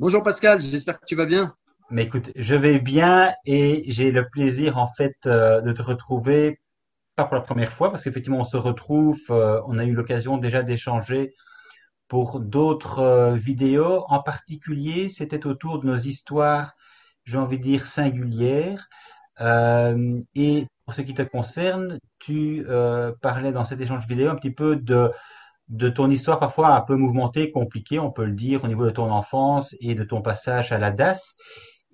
[0.00, 1.54] Bonjour Pascal, j'espère que tu vas bien.
[1.90, 6.58] Mais écoute, je vais bien et j'ai le plaisir en fait euh, de te retrouver,
[7.16, 10.38] pas pour la première fois, parce qu'effectivement on se retrouve, euh, on a eu l'occasion
[10.38, 11.34] déjà d'échanger
[12.08, 14.06] pour d'autres euh, vidéos.
[14.08, 16.72] En particulier, c'était autour de nos histoires,
[17.26, 18.88] j'ai envie de dire singulières.
[20.34, 22.64] Et pour ce qui te concerne, tu
[23.20, 25.10] parlais dans cet échange vidéo un petit peu de
[25.70, 28.90] de ton histoire parfois un peu mouvementée, compliquée, on peut le dire, au niveau de
[28.90, 31.34] ton enfance et de ton passage à la DAS.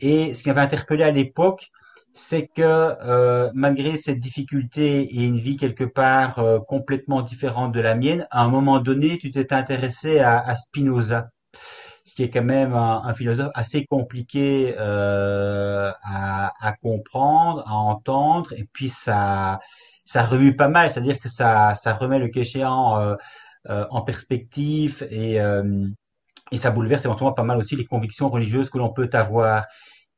[0.00, 1.68] Et ce qui m'avait interpellé à l'époque,
[2.12, 7.80] c'est que euh, malgré cette difficulté et une vie quelque part euh, complètement différente de
[7.80, 11.28] la mienne, à un moment donné, tu t'es intéressé à, à Spinoza,
[12.04, 17.74] ce qui est quand même un, un philosophe assez compliqué euh, à, à comprendre, à
[17.74, 19.60] entendre, et puis ça
[20.06, 23.16] ça remue pas mal, c'est-à-dire que ça ça remet le quéchéant euh, euh,
[23.68, 25.86] en perspective et, euh,
[26.52, 29.64] et ça bouleverse éventuellement pas mal aussi les convictions religieuses que l'on peut avoir.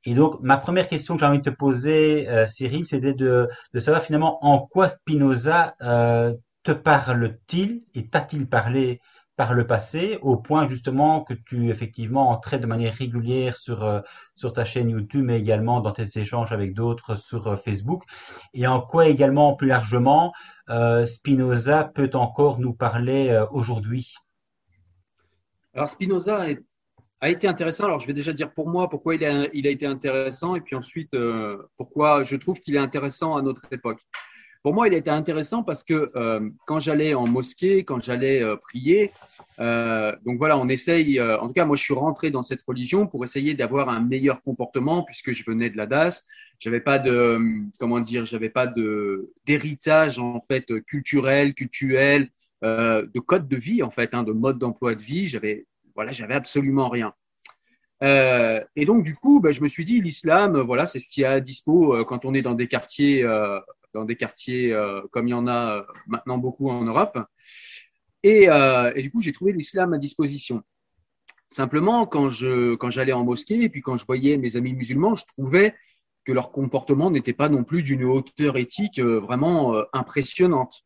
[0.04, 3.48] Et donc, ma première question que j'ai envie de te poser, euh, Cyril, c'était de,
[3.74, 9.00] de savoir finalement en quoi Spinoza euh, te parle-t-il et t'a-t-il parlé
[9.38, 13.84] par le passé, au point justement que tu effectivement en traites de manière régulière sur,
[13.84, 14.00] euh,
[14.34, 18.02] sur ta chaîne YouTube, mais également dans tes échanges avec d'autres sur euh, Facebook,
[18.52, 20.32] et en quoi également plus largement
[20.70, 24.12] euh, Spinoza peut encore nous parler aujourd'hui?
[25.72, 26.44] Alors Spinoza
[27.20, 27.84] a été intéressant.
[27.84, 31.16] Alors je vais déjà dire pour moi pourquoi il a, été intéressant et puis ensuite
[31.76, 34.00] pourquoi je trouve qu'il est intéressant à notre époque.
[34.62, 38.56] Pour moi, il été intéressant parce que euh, quand j'allais en mosquée, quand j'allais euh,
[38.56, 39.12] prier,
[39.60, 43.06] euh, donc voilà, on essaye, en tout cas moi je suis rentré dans cette religion
[43.06, 46.24] pour essayer d'avoir un meilleur comportement puisque je venais de la DAS.
[46.58, 47.38] J'avais pas de,
[47.78, 52.30] comment dire, j'avais pas de d'héritage en fait culturel, cultuel,
[52.62, 55.28] de code de vie en fait, hein, de mode d'emploi de vie.
[55.28, 57.14] J'avais voilà, j'avais absolument rien.
[58.02, 61.26] Et donc, du coup, bah, je me suis dit, l'islam, voilà, c'est ce qu'il y
[61.26, 63.24] a à dispo quand on est dans des quartiers,
[63.94, 67.18] dans des quartiers euh, comme il y en a euh, maintenant beaucoup en Europe.
[68.22, 70.62] Et, euh, et du coup, j'ai trouvé l'islam à disposition.
[71.50, 75.14] Simplement, quand je quand j'allais en mosquée et puis quand je voyais mes amis musulmans,
[75.14, 75.74] je trouvais
[76.24, 80.84] que leur comportement n'était pas non plus d'une hauteur éthique vraiment impressionnante.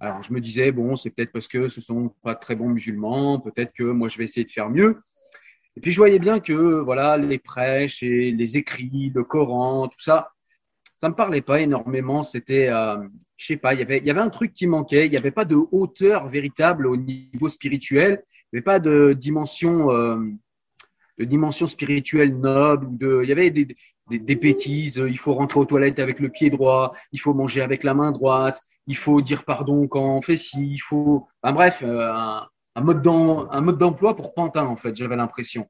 [0.00, 3.40] Alors, je me disais, bon, c'est peut-être parce que ce sont pas très bons musulmans,
[3.40, 5.00] peut-être que moi, je vais essayer de faire mieux.
[5.76, 10.00] Et puis je voyais bien que voilà les prêches et les écrits, le Coran, tout
[10.00, 10.30] ça,
[10.96, 12.22] ça me parlait pas énormément.
[12.22, 12.96] C'était, euh,
[13.36, 15.06] je sais pas, il y avait, y avait un truc qui manquait.
[15.06, 18.24] Il n'y avait pas de hauteur véritable au niveau spirituel.
[18.30, 20.18] Il n'y avait pas de dimension, euh,
[21.18, 22.88] de dimension spirituelle noble.
[23.22, 23.66] Il y avait des,
[24.08, 25.02] des, des bêtises.
[25.06, 26.94] Il faut rentrer aux toilettes avec le pied droit.
[27.12, 28.60] Il faut manger avec la main droite.
[28.86, 30.66] Il faut dire pardon quand on fait ci.
[30.72, 32.38] Il faut, enfin, bref, euh,
[32.76, 35.66] un mode d'emploi pour Pantin en fait j'avais l'impression.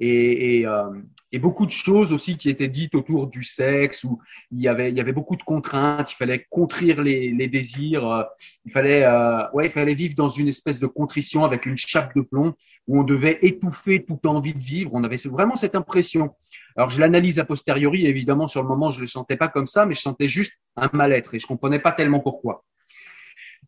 [0.00, 0.90] Et, et, euh,
[1.30, 4.18] et, beaucoup de choses aussi qui étaient dites autour du sexe où
[4.50, 8.10] il y avait il y avait beaucoup de contraintes il fallait contrir les, les désirs
[8.10, 8.22] euh,
[8.64, 12.14] il fallait euh, ouais il fallait vivre dans une espèce de contrition avec une chape
[12.16, 12.54] de plomb
[12.88, 14.90] où on devait étouffer toute envie de vivre.
[14.94, 16.34] On avait vraiment cette impression.
[16.76, 19.86] Alors je l'analyse a posteriori évidemment sur le moment je le sentais pas comme ça
[19.86, 22.64] mais je sentais juste un mal-être et je comprenais pas tellement pourquoi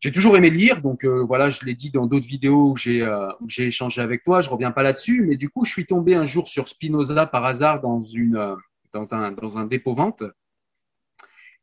[0.00, 3.02] j'ai toujours aimé lire, donc euh, voilà, je l'ai dit dans d'autres vidéos où j'ai
[3.02, 4.40] euh, j'ai échangé avec toi.
[4.40, 7.44] Je reviens pas là-dessus, mais du coup, je suis tombé un jour sur Spinoza par
[7.44, 8.56] hasard dans une euh,
[8.94, 10.22] dans un dans un dépôt vente.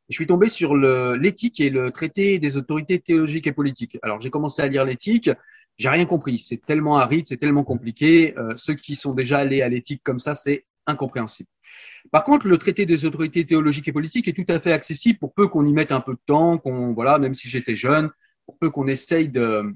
[0.09, 3.97] Je suis tombé sur l'éthique et le traité des autorités théologiques et politiques.
[4.03, 5.29] Alors j'ai commencé à lire l'éthique,
[5.77, 6.37] j'ai rien compris.
[6.37, 8.33] C'est tellement aride, c'est tellement compliqué.
[8.55, 11.49] ceux qui sont déjà allés à l'éthique comme ça, c'est incompréhensible.
[12.09, 15.33] Par contre, le traité des autorités théologiques et politiques est tout à fait accessible pour
[15.33, 18.09] peu qu'on y mette un peu de temps, qu'on voilà, même si j'étais jeune,
[18.47, 19.75] pour peu qu'on essaye de.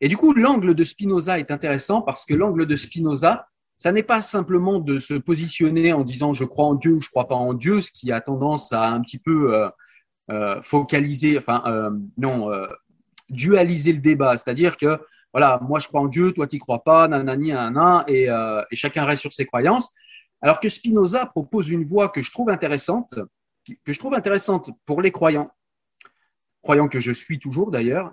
[0.00, 4.02] Et du coup, l'angle de Spinoza est intéressant parce que l'angle de Spinoza, ça n'est
[4.02, 7.34] pas simplement de se positionner en disant je crois en Dieu ou je crois pas
[7.34, 9.68] en Dieu, ce qui a tendance à un petit peu euh,
[10.30, 12.50] euh, focaliser, enfin euh, non,
[13.30, 14.98] dualiser le débat, c'est-à-dire que
[15.32, 19.04] voilà, moi je crois en Dieu, toi tu crois pas, nanani, nanana, et, et chacun
[19.04, 19.94] reste sur ses croyances.
[20.42, 23.14] Alors que Spinoza propose une voie que je trouve intéressante,
[23.84, 25.50] que je trouve intéressante pour les croyants,
[26.62, 28.12] croyant que je suis toujours d'ailleurs.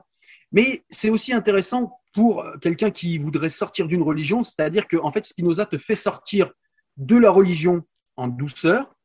[0.52, 5.26] Mais c'est aussi intéressant pour quelqu'un qui voudrait sortir d'une religion, c'est-à-dire que en fait
[5.26, 6.52] Spinoza te fait sortir
[6.96, 7.84] de la religion
[8.16, 8.96] en douceur,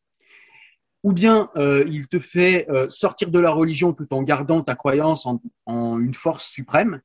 [1.03, 4.75] ou bien euh, il te fait euh, sortir de la religion tout en gardant ta
[4.75, 7.01] croyance en, en, une force suprême.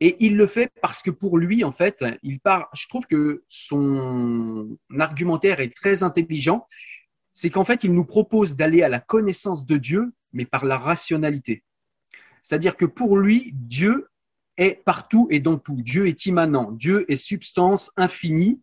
[0.00, 2.68] Et il le fait parce que pour lui, en fait, il part.
[2.74, 6.66] Je trouve que son argumentaire est très intelligent.
[7.32, 10.76] C'est qu'en fait, il nous propose d'aller à la connaissance de Dieu mais par la
[10.76, 11.64] rationalité.
[12.42, 14.08] C'est-à-dire que pour lui, Dieu
[14.56, 15.80] est partout et dans tout.
[15.82, 16.70] Dieu est immanent.
[16.70, 18.60] Dieu est substance infinie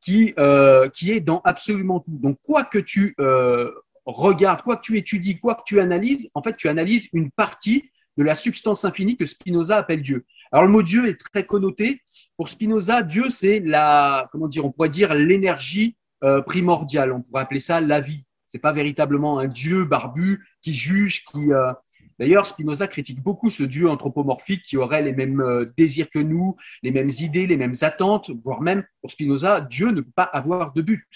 [0.00, 2.16] qui, euh, est dans absolument tout.
[2.18, 3.70] Donc, quoi que tu euh,
[4.06, 7.90] regardes, quoi que tu étudies, quoi que tu analyses, en fait, tu analyses une partie
[8.16, 10.24] de la substance infinie que Spinoza appelle Dieu.
[10.52, 12.02] Alors, le mot Dieu est très connoté.
[12.36, 17.12] Pour Spinoza, Dieu, c'est la, comment dire, on pourrait dire l'énergie euh, primordiale.
[17.12, 18.24] On pourrait appeler ça la vie.
[18.50, 21.52] C'est pas véritablement un dieu barbu qui juge, qui.
[21.52, 21.72] Euh...
[22.18, 26.56] D'ailleurs, Spinoza critique beaucoup ce dieu anthropomorphique qui aurait les mêmes euh, désirs que nous,
[26.82, 30.72] les mêmes idées, les mêmes attentes, voire même pour Spinoza, Dieu ne peut pas avoir
[30.72, 31.06] de but,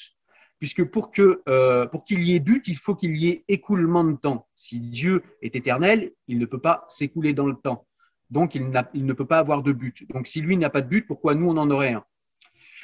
[0.60, 4.46] puisque euh, pour qu'il y ait but, il faut qu'il y ait écoulement de temps.
[4.54, 7.86] Si Dieu est éternel, il ne peut pas s'écouler dans le temps.
[8.30, 10.08] Donc, il, il, ne peut pas avoir de but.
[10.10, 12.04] Donc, si lui n'a pas de but, pourquoi nous, on en aurait un?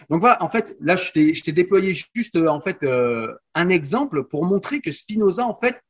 [0.08, 4.25] Donc voilà, en fait, là, je t'ai déployé juste euh, en fait euh, un exemple
[4.25, 5.81] pour montrer que Spinoza, en fait,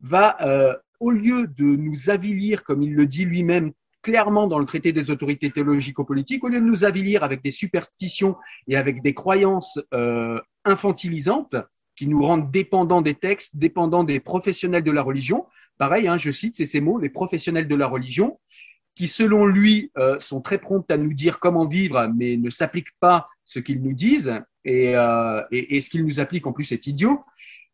[0.00, 4.64] va euh, au lieu de nous avilir, comme il le dit lui-même clairement dans le
[4.64, 8.36] traité des autorités théologico-politiques, au lieu de nous avilir avec des superstitions
[8.66, 9.78] et avec des croyances
[10.64, 11.56] infantilisantes
[11.96, 15.44] qui nous rendent dépendants des textes, dépendants des professionnels de la religion.
[15.76, 18.40] Pareil, hein, je cite, c'est ces mots, les professionnels de la religion,
[18.94, 23.28] qui selon lui sont très promptes à nous dire comment vivre, mais ne s'appliquent pas
[23.50, 24.32] ce qu'ils nous disent,
[24.64, 27.24] et, euh, et, ce qu'ils nous appliquent en plus est idiot.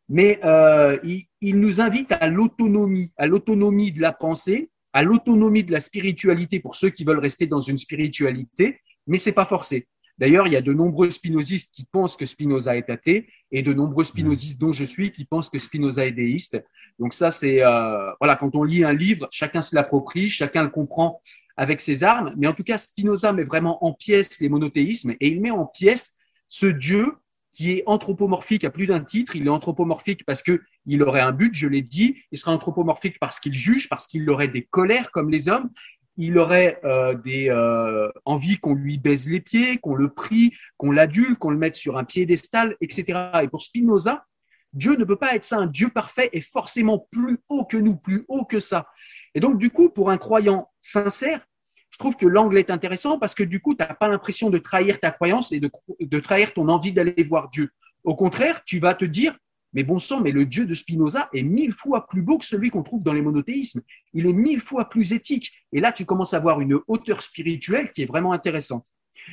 [0.08, 5.64] Mais euh, il, il, nous invite à l'autonomie, à l'autonomie de la pensée, à l'autonomie
[5.64, 9.86] de la spiritualité pour ceux qui veulent rester dans une spiritualité, mais c'est pas forcé.
[10.16, 13.74] D'ailleurs, il y a de nombreux spinozistes qui pensent que Spinoza est athée et de
[13.74, 16.58] nombreux spinozistes dont je suis qui pensent que Spinoza est déiste.
[16.98, 20.70] Donc ça, c'est euh, voilà, quand on lit un livre, chacun se l'approprie, chacun le
[20.70, 21.20] comprend
[21.56, 22.34] avec ses armes.
[22.36, 25.66] Mais en tout cas, Spinoza met vraiment en pièces les monothéismes et il met en
[25.66, 26.16] pièces
[26.48, 27.12] ce Dieu
[27.52, 29.34] qui est anthropomorphique à plus d'un titre.
[29.34, 32.16] Il est anthropomorphique parce que il aurait un but, je l'ai dit.
[32.30, 35.70] Il sera anthropomorphique parce qu'il juge, parce qu'il aurait des colères comme les hommes
[36.16, 40.90] il aurait euh, des euh, envies qu'on lui baise les pieds, qu'on le prie, qu'on
[40.90, 43.30] l'adule, qu'on le mette sur un piédestal, etc.
[43.42, 44.24] Et pour Spinoza,
[44.72, 47.96] Dieu ne peut pas être ça, un Dieu parfait est forcément plus haut que nous,
[47.96, 48.86] plus haut que ça.
[49.34, 51.46] Et donc, du coup, pour un croyant sincère,
[51.90, 54.58] je trouve que l'angle est intéressant parce que du coup, tu n'as pas l'impression de
[54.58, 57.70] trahir ta croyance et de, de trahir ton envie d'aller voir Dieu.
[58.04, 59.36] Au contraire, tu vas te dire,
[59.72, 62.70] mais bon sang, mais le Dieu de Spinoza est mille fois plus beau que celui
[62.70, 63.82] qu'on trouve dans les monothéismes.
[64.12, 65.52] Il est mille fois plus éthique.
[65.72, 68.86] Et là, tu commences à avoir une hauteur spirituelle qui est vraiment intéressante.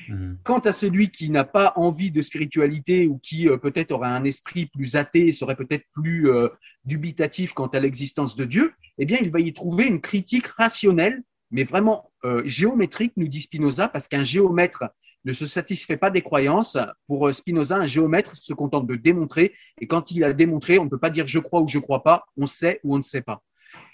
[0.09, 0.39] Mhm.
[0.43, 4.23] Quant à celui qui n'a pas envie de spiritualité ou qui euh, peut-être aurait un
[4.23, 6.49] esprit plus athée, serait peut-être plus euh,
[6.85, 11.21] dubitatif quant à l'existence de Dieu, eh bien, il va y trouver une critique rationnelle,
[11.53, 14.83] mais vraiment euh, géométrique, nous dit Spinoza, parce qu'un géomètre
[15.23, 16.77] ne se satisfait pas des croyances.
[17.07, 20.89] Pour Spinoza, un géomètre se contente de démontrer, et quand il a démontré, on ne
[20.89, 23.21] peut pas dire je crois ou je crois pas, on sait ou on ne sait
[23.21, 23.41] pas.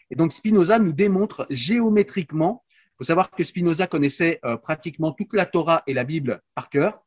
[0.09, 2.63] Et donc Spinoza nous démontre géométriquement
[2.99, 7.01] faut savoir que Spinoza connaissait euh, pratiquement toute la Torah et la Bible par cœur.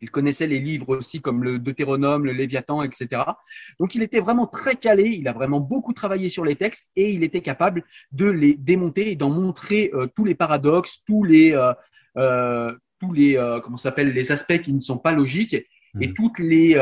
[0.00, 3.22] Il connaissait les livres aussi comme le Deutéronome, le Léviathan, etc.
[3.78, 7.10] Donc il était vraiment très calé, il a vraiment beaucoup travaillé sur les textes et
[7.12, 11.52] il était capable de les démonter et d'en montrer euh, tous les paradoxes, tous les,
[12.16, 15.54] euh, tous les comment s'appelle les aspects qui ne sont pas logiques
[16.00, 16.14] et mmh.
[16.14, 16.76] toutes les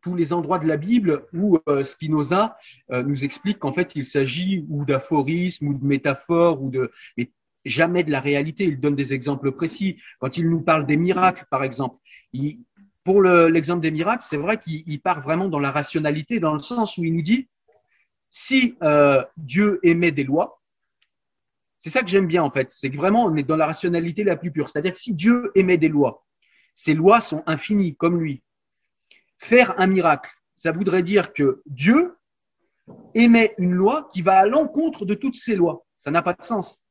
[0.00, 2.56] tous les endroits de la Bible où euh, Spinoza
[2.90, 7.30] euh, nous explique qu'en fait il s'agit ou d'aphorismes ou de métaphores ou de mais
[7.68, 8.64] jamais de la réalité.
[8.64, 9.98] Il donne des exemples précis.
[10.20, 11.98] Quand il nous parle des miracles, par exemple,
[13.04, 16.98] pour l'exemple des miracles, c'est vrai qu'il part vraiment dans la rationalité, dans le sens
[16.98, 17.48] où il nous dit
[18.30, 20.60] si euh, Dieu émet des lois,
[21.78, 24.24] c'est ça que j'aime bien en fait, c'est que vraiment on est dans la rationalité
[24.24, 24.68] la plus pure.
[24.68, 26.26] C'est-à-dire que si Dieu émet des lois,
[26.74, 28.42] ces lois sont infinies comme lui.
[29.38, 32.16] Faire un miracle, ça voudrait dire que Dieu
[33.14, 35.86] émet une loi qui va à l'encontre de toutes ces lois.
[35.98, 36.82] Ça n'a pas de sens.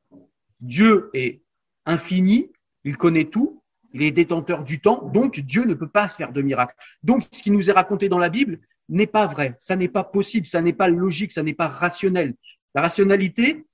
[0.60, 1.42] Dieu est
[1.86, 2.52] infini,
[2.84, 3.62] il connaît tout,
[3.94, 6.76] il est détenteur du temps, donc Dieu ne peut pas faire de miracle.
[7.04, 8.60] Donc ce qui nous est raconté dans la Bible
[8.90, 12.36] n'est pas vrai, ça n'est pas possible, ça n'est pas logique, ça n'est pas rationnel.
[12.74, 13.66] La rationalité,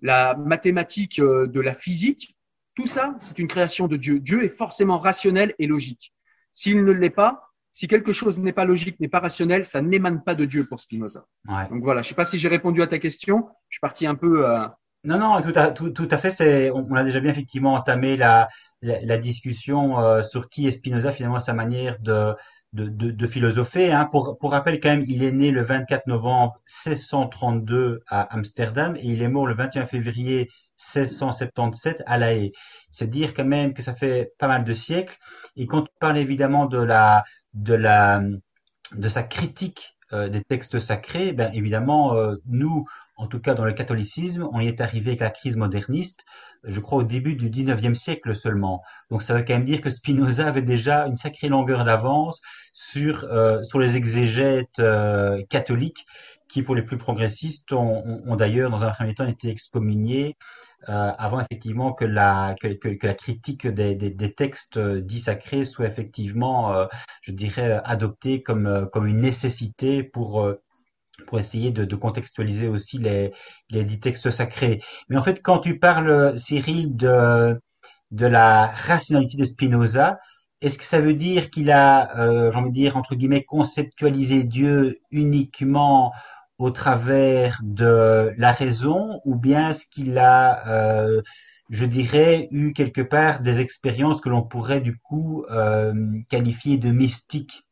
[0.00, 2.36] la mathématique euh, de la physique,
[2.74, 4.20] tout ça, c'est une création de Dieu.
[4.20, 6.12] Dieu est forcément rationnel et logique.
[6.52, 10.22] S'il ne l'est pas, si quelque chose n'est pas logique, n'est pas rationnel, ça n'émane
[10.22, 11.26] pas de Dieu pour Spinoza.
[11.70, 13.48] Donc voilà, je ne sais pas si j'ai répondu à ta question.
[13.68, 14.48] Je suis parti un peu.
[14.48, 14.66] Euh...
[15.04, 16.30] Non, non, tout à, tout, tout à fait.
[16.30, 18.48] C'est, on, a déjà bien effectivement entamé la,
[18.80, 22.34] la, discussion euh, sur qui est Spinoza, finalement, sa manière de,
[22.72, 23.92] de, de, de philosopher.
[23.92, 24.08] Hein.
[24.10, 26.54] Pour, pour rappel, quand même, il est né le 24 novembre
[26.86, 32.52] 1632 à Amsterdam et il est mort le 21 février 1677 à La Haye.
[32.90, 35.16] C'est dire quand même que ça fait pas mal de siècles.
[35.56, 38.22] Et quand on parle évidemment de la de la
[38.96, 43.64] de sa critique euh, des textes sacrés, ben évidemment euh, nous en tout cas dans
[43.64, 46.24] le catholicisme, on y est arrivé avec la crise moderniste,
[46.64, 48.82] je crois au début du 19e siècle seulement.
[49.10, 52.40] Donc ça veut quand même dire que Spinoza avait déjà une sacrée longueur d'avance
[52.72, 54.82] sur euh, sur les exégètes
[55.48, 56.06] catholiques
[56.48, 60.36] qui pour les plus progressistes ont, d'ailleurs dans un premier temps été excommuniés
[60.88, 62.68] euh, avant effectivement que la, que,
[63.06, 66.86] la critique des, des, textes dits sacrés soit effectivement, euh,
[67.22, 70.60] je dirais, adoptée comme, comme une nécessité pour, euh,
[71.26, 73.32] pour essayer de, contextualiser aussi les,
[73.70, 74.82] les dix textes sacrés.
[75.08, 77.58] Mais en fait, quand tu parles, Cyril, de,
[78.10, 80.18] de la rationalité de Spinoza,
[80.64, 84.44] est-ce que ça veut dire qu'il a, euh, j'ai envie de dire, entre guillemets, conceptualisé
[84.44, 86.12] Dieu uniquement
[86.58, 91.22] au travers de la raison ou bien est-ce qu'il a, euh,
[91.70, 95.92] je dirais, eu quelque part des expériences que l'on pourrait du coup euh,
[96.30, 97.62] qualifier de mystiques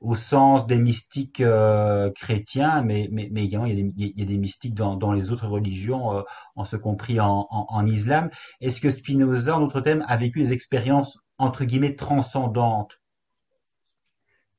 [0.00, 4.18] au sens des mystiques euh, chrétiens, mais, mais, mais également il y, a des, il
[4.18, 6.24] y a des mystiques dans, dans les autres religions,
[6.56, 8.30] en ce compris en, en, en islam.
[8.60, 12.99] Est-ce que Spinoza, en d'autres thèmes, a vécu des expériences entre guillemets transcendantes?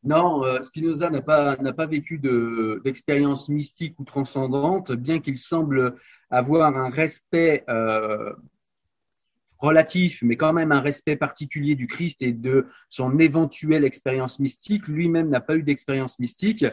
[0.04, 2.20] Non, euh, Spinoza n'a pas, n'a vécu
[2.84, 5.96] d'expérience mystique ou transcendante, bien qu'il semble
[6.32, 8.34] avoir un respect euh,
[9.60, 14.88] relatif, mais quand même un respect particulier du Christ et de son éventuelle expérience mystique.
[14.88, 16.66] Lui-même n'a pas eu d'expérience mystique.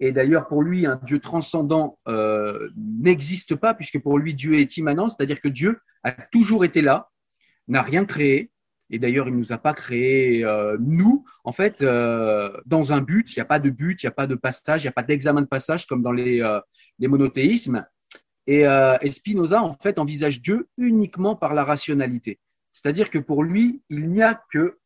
[0.00, 4.78] Et d'ailleurs, pour lui, un Dieu transcendant euh, n'existe pas, puisque pour lui, Dieu est
[4.78, 7.10] immanent, c'est-à-dire que Dieu a toujours été là,
[7.68, 8.50] n'a rien créé,
[8.92, 13.00] et d'ailleurs, il ne nous a pas créé euh, nous, en fait, euh, dans un
[13.00, 13.32] but.
[13.34, 14.92] Il n'y a pas de but, il n'y a pas de passage, il n'y a
[14.92, 16.60] pas d'examen de passage comme dans les, euh,
[16.98, 17.86] les monothéismes.
[18.46, 22.40] Et, et, Spinoza, en fait, envisage Dieu uniquement par la rationalité.
[22.72, 24.78] C'est-à-dire que pour lui, il n'y a que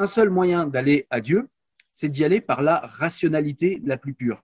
[0.00, 1.48] un seul moyen d'aller à Dieu,
[1.94, 4.42] c'est d'y aller par la rationalité la plus pure.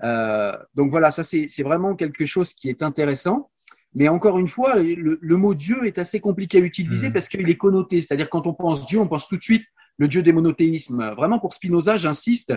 [0.00, 3.50] donc voilà, ça c'est vraiment quelque chose qui est intéressant.
[3.94, 7.12] Mais encore une fois, le, mot Dieu est assez compliqué à utiliser mm.
[7.12, 8.00] parce qu'il est connoté.
[8.00, 9.64] C'est-à-dire quand on pense Dieu, on pense tout de suite
[9.96, 11.14] le Dieu des monothéismes.
[11.16, 12.54] Vraiment, pour Spinoza, j'insiste,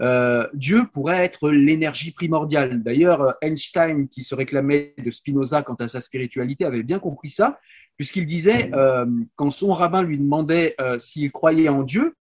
[0.00, 2.82] euh, Dieu pourrait être l'énergie primordiale.
[2.82, 7.60] D'ailleurs, Einstein, qui se réclamait de Spinoza quant à sa spiritualité, avait bien compris ça,
[7.96, 8.74] puisqu'il disait, mm.
[8.74, 9.06] euh,
[9.36, 12.14] quand son rabbin lui demandait euh, s'il croyait en Dieu,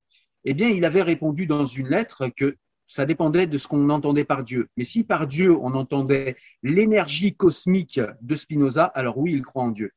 [0.45, 2.57] eh bien, il avait répondu dans une lettre que
[2.89, 4.67] ça dépendait de ce qu'on entendait par Dieu.
[4.75, 9.69] Mais si par Dieu on entendait l'énergie cosmique de Spinoza, alors oui, il croit en
[9.69, 9.91] Dieu.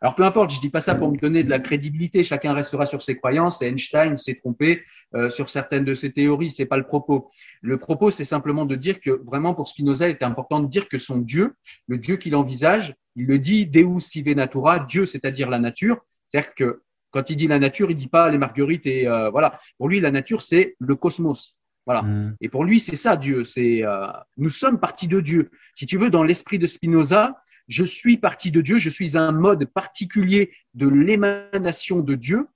[0.00, 2.24] Alors peu importe, je dis pas ça pour me donner de la crédibilité.
[2.24, 3.62] Chacun restera sur ses croyances.
[3.62, 4.82] Einstein s'est trompé
[5.14, 6.50] euh, sur certaines de ses théories.
[6.50, 7.30] C'est pas le propos.
[7.60, 10.88] Le propos, c'est simplement de dire que vraiment pour Spinoza, il était important de dire
[10.88, 11.54] que son Dieu,
[11.86, 16.00] le Dieu qu'il envisage, il le dit Deus sive natura, Dieu, c'est-à-dire la nature.
[16.26, 16.82] C'est-à-dire que
[17.12, 19.60] quand il dit la nature, il dit pas les marguerites et euh, voilà.
[19.78, 21.56] Pour lui, la nature, c'est le cosmos.
[21.86, 22.02] Voilà.
[22.02, 22.36] Mm.
[22.40, 23.44] Et pour lui, c'est ça Dieu.
[23.44, 25.50] C'est euh, nous sommes partis de Dieu.
[25.74, 27.36] Si tu veux, dans l'esprit de Spinoza,
[27.68, 28.78] je suis parti de Dieu.
[28.78, 32.48] Je suis un mode particulier de l'émanation de Dieu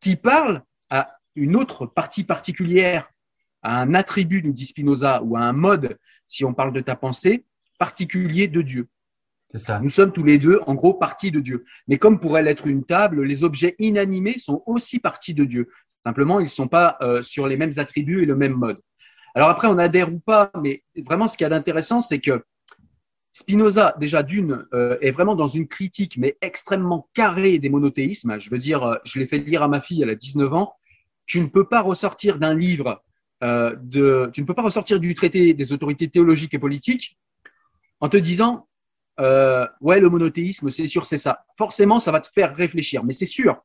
[0.00, 3.08] qui parle à une autre partie particulière,
[3.62, 5.96] à un attribut, nous dit Spinoza, ou à un mode,
[6.26, 7.44] si on parle de ta pensée,
[7.78, 8.88] particulier de Dieu.
[9.54, 9.80] Ça.
[9.80, 11.64] Nous sommes tous les deux, en gros, partis de Dieu.
[11.86, 15.68] Mais comme pourrait l'être une table, les objets inanimés sont aussi partis de Dieu.
[16.06, 18.80] Simplement, ils ne sont pas euh, sur les mêmes attributs et le même mode.
[19.34, 22.42] Alors après, on adhère ou pas, mais vraiment, ce qu'il y a d'intéressant, c'est que
[23.34, 28.38] Spinoza, déjà d'une, euh, est vraiment dans une critique, mais extrêmement carrée des monothéismes.
[28.38, 30.74] Je veux dire, euh, je l'ai fait lire à ma fille, elle a 19 ans.
[31.26, 33.02] Tu ne peux pas ressortir d'un livre,
[33.40, 37.18] tu ne peux pas ressortir du traité des autorités théologiques et politiques
[38.00, 38.66] en te disant,
[39.18, 41.44] ouais, le monothéisme, c'est sûr, c'est ça.
[41.56, 43.62] Forcément, ça va te faire réfléchir, mais c'est sûr.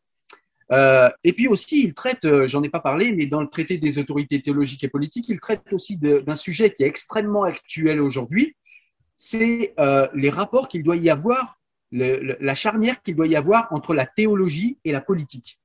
[0.71, 3.77] Euh, et puis aussi, il traite, euh, j'en ai pas parlé, mais dans le traité
[3.77, 8.55] des autorités théologiques et politiques, il traite aussi d'un sujet qui est extrêmement actuel aujourd'hui,
[9.15, 11.59] c'est euh, les rapports qu'il doit y avoir,
[11.91, 15.57] la charnière qu'il doit y avoir entre la théologie et la politique.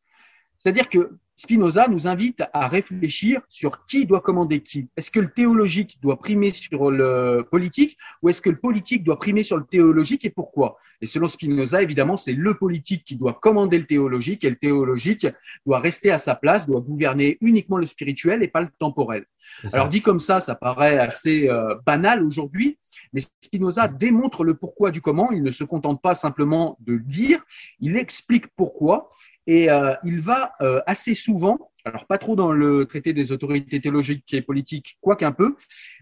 [0.63, 4.87] C'est-à-dire que Spinoza nous invite à réfléchir sur qui doit commander qui.
[4.97, 9.19] Est-ce que le théologique doit primer sur le politique ou est-ce que le politique doit
[9.19, 10.77] primer sur le théologique et pourquoi?
[11.01, 15.27] Et selon Spinoza, évidemment, c'est le politique qui doit commander le théologique et le théologique
[15.67, 19.25] doit rester à sa place, doit gouverner uniquement le spirituel et pas le temporel.
[19.73, 22.79] Alors dit comme ça, ça paraît assez euh, banal aujourd'hui,
[23.13, 25.33] mais Spinoza démontre le pourquoi du comment.
[25.33, 27.43] Il ne se contente pas simplement de dire,
[27.81, 29.11] il explique pourquoi.
[29.47, 33.81] Et euh, il va euh, assez souvent, alors pas trop dans le traité des autorités
[33.81, 35.57] théologiques et politiques, quoique un peu,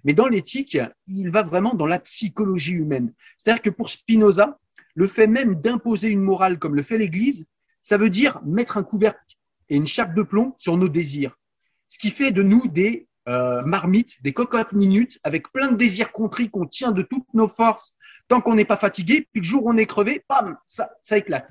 [0.05, 3.15] mais dans l'éthique, il va vraiment dans la psychologie humaine.
[3.39, 4.59] C'est-à-dire que pour Spinoza,
[4.95, 7.47] le fait même d'imposer une morale comme le fait l'Église,
[7.81, 9.21] ça veut dire mettre un couvercle
[9.71, 11.39] et une chape de plomb sur nos désirs.
[11.89, 16.13] Ce qui fait de nous des euh, marmites, des cocottes minutes, avec plein de désirs
[16.13, 17.97] contris qu'on tient de toutes nos forces
[18.29, 21.19] tant qu'on n'est pas fatigué, puis le jour où on est crevé, bam, ça, ça
[21.19, 21.51] éclate.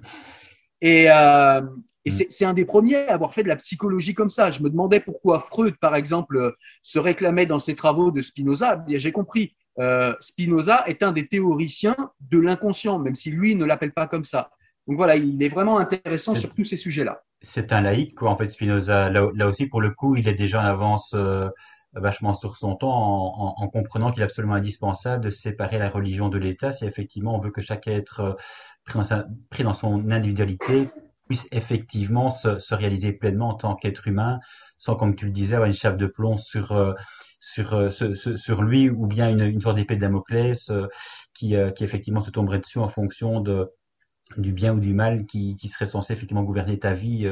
[0.81, 1.61] Et, euh,
[2.05, 2.23] et mm.
[2.29, 4.51] c'est un des premiers à avoir fait de la psychologie comme ça.
[4.51, 8.83] Je me demandais pourquoi Freud, par exemple, se réclamait dans ses travaux de Spinoza.
[8.87, 9.55] J'ai compris.
[9.79, 14.25] Euh, Spinoza est un des théoriciens de l'inconscient, même si lui ne l'appelle pas comme
[14.25, 14.51] ça.
[14.87, 17.21] Donc voilà, il est vraiment intéressant sur tous ces sujets-là.
[17.41, 19.09] C'est un laïc, quoi, en fait, Spinoza.
[19.09, 21.47] Là, là, aussi, pour le coup, il est déjà en avance euh,
[21.93, 25.89] vachement sur son temps en, en, en comprenant qu'il est absolument indispensable de séparer la
[25.89, 28.37] religion de l'État si effectivement on veut que chaque être
[29.49, 30.89] pris dans, son individualité,
[31.29, 34.39] puisse effectivement se, réaliser pleinement en tant qu'être humain,
[34.77, 36.93] sans, comme tu le disais, avoir une chape de plomb sur, euh,
[37.39, 40.87] sur, euh, sur lui, ou bien une, une sorte d'épée de Damoclès euh,
[41.33, 43.71] qui, qui effectivement te tomberait dessus en fonction de,
[44.37, 47.31] du bien ou du mal qui, qui serait censé effectivement gouverner ta vie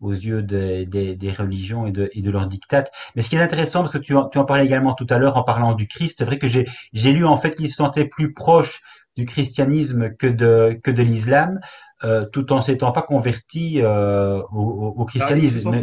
[0.00, 2.90] aux yeux des, des, religions et de, et de leurs dictates.
[3.14, 5.36] Mais ce qui est intéressant, parce que tu, tu en parlais également tout à l'heure
[5.36, 6.66] en parlant du Christ, c'est vrai que j'ai
[7.12, 8.82] lu en fait qu'il se sentait plus proche
[9.16, 11.60] du christianisme que de que de l'islam,
[12.04, 15.78] euh, tout en s'étant pas converti euh, au, au, christianisme.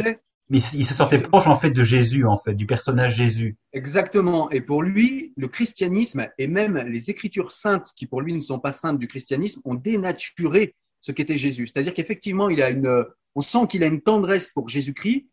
[0.48, 3.56] mais, il se sentait proche en fait de Jésus, en fait, du personnage Jésus.
[3.72, 4.50] Exactement.
[4.50, 8.60] Et pour lui, le christianisme et même les écritures saintes, qui pour lui ne sont
[8.60, 11.66] pas saintes du christianisme, ont dénaturé ce qu'était Jésus.
[11.66, 15.26] C'est-à-dire qu'effectivement, il a une, on sent qu'il a une tendresse pour Jésus-Christ,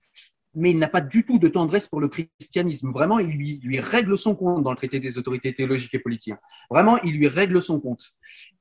[0.53, 2.91] mais il n'a pas du tout de tendresse pour le christianisme.
[2.91, 6.35] Vraiment, il lui, lui, règle son compte dans le traité des autorités théologiques et politiques.
[6.69, 8.03] Vraiment, il lui règle son compte.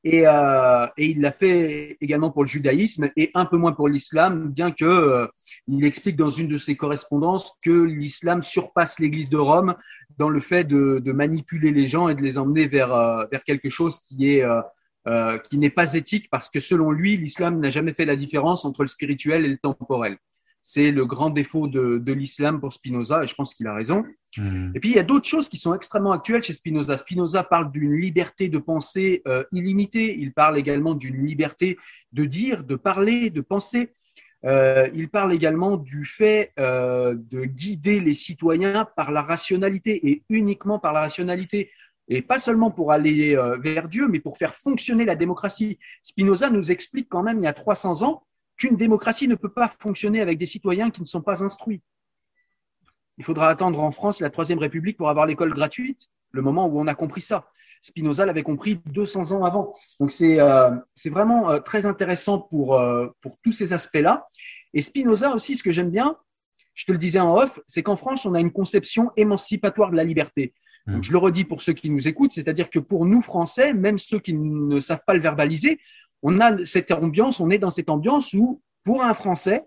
[0.04, 3.88] Et, euh, et il l'a fait également pour le judaïsme et un peu moins pour
[3.88, 5.26] l'islam, bien que euh,
[5.68, 9.74] il explique dans une de ses correspondances que l'islam surpasse l'Église de Rome
[10.18, 13.42] dans le fait de, de, manipuler les gens et de les emmener vers, euh, vers
[13.42, 14.60] quelque chose qui est euh,
[15.06, 18.66] euh, qui n'est pas éthique parce que selon lui, l'islam n'a jamais fait la différence
[18.66, 20.18] entre le spirituel et le temporel.
[20.62, 24.04] C'est le grand défaut de, de l'islam pour Spinoza, et je pense qu'il a raison.
[24.36, 24.72] Hmm.
[24.74, 26.96] Et puis, il y a d'autres choses qui sont extrêmement actuelles chez Spinoza.
[26.96, 30.16] Spinoza parle d'une liberté de pensée euh, illimitée.
[30.18, 31.78] Il parle également d'une liberté
[32.12, 33.92] de dire, de parler, de penser.
[34.44, 40.22] Euh, il parle également du fait euh, de guider les citoyens par la rationalité et
[40.28, 41.70] uniquement par la rationalité.
[42.08, 45.78] Et pas seulement pour aller vers Dieu, mais pour faire fonctionner la démocratie.
[46.02, 48.24] Spinoza nous explique quand même il y a 300 ans
[48.60, 51.80] qu'une démocratie ne peut pas fonctionner avec des citoyens qui ne sont pas instruits.
[53.16, 56.08] Il faudra attendre en France la Troisième République pour avoir l'école gratuite.
[56.32, 57.50] le moment où on a compris ça.
[57.82, 59.74] Spinoza l'avait compris 200 ans avant.
[59.98, 60.70] Donc c'est euh,
[61.06, 64.28] vraiment euh, très intéressant pour, euh, pour tous ces aspects-là.
[64.74, 66.16] Et Spinoza aussi, ce que j'aime bien,
[66.74, 69.96] je te le disais en off, c'est qu'en France, on a une conception émancipatoire de
[69.96, 70.52] la liberté.
[70.86, 70.92] Mmh.
[70.94, 73.98] Donc, je le redis pour ceux qui nous écoutent, c'est-à-dire que pour nous Français, même
[73.98, 75.80] ceux qui ne savent pas le verbaliser,
[76.22, 79.64] on a cette ambiance, on est dans cette ambiance où, pour un Français,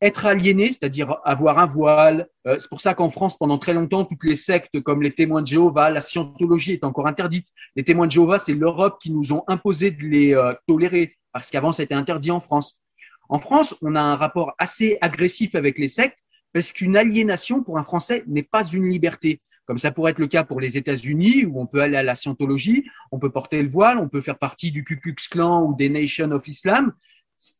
[0.00, 2.28] être aliéné, c'est-à-dire avoir un voile.
[2.46, 5.42] Euh, c'est pour ça qu'en France, pendant très longtemps, toutes les sectes comme les témoins
[5.42, 7.48] de Jéhovah, la scientologie est encore interdite.
[7.74, 11.50] Les témoins de Jéhovah, c'est l'Europe qui nous ont imposé de les euh, tolérer, parce
[11.50, 12.80] qu'avant, c'était interdit en France.
[13.28, 16.18] En France, on a un rapport assez agressif avec les sectes,
[16.52, 19.42] parce qu'une aliénation pour un Français n'est pas une liberté.
[19.68, 22.14] Comme ça pourrait être le cas pour les États-Unis, où on peut aller à la
[22.14, 25.76] scientologie, on peut porter le voile, on peut faire partie du Ku Klux Klan ou
[25.76, 26.92] des Nations of Islam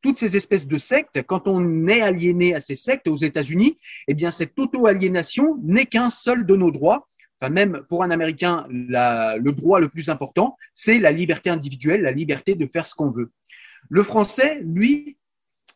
[0.03, 4.14] toutes ces espèces de sectes, quand on est aliéné à ces sectes aux États-Unis, eh
[4.14, 7.09] bien cette auto-aliénation n'est qu'un seul de nos droits.
[7.40, 12.11] Enfin, même pour un Américain, le droit le plus important, c'est la liberté individuelle, la
[12.11, 13.31] liberté de faire ce qu'on veut.
[13.88, 15.17] Le Français, lui,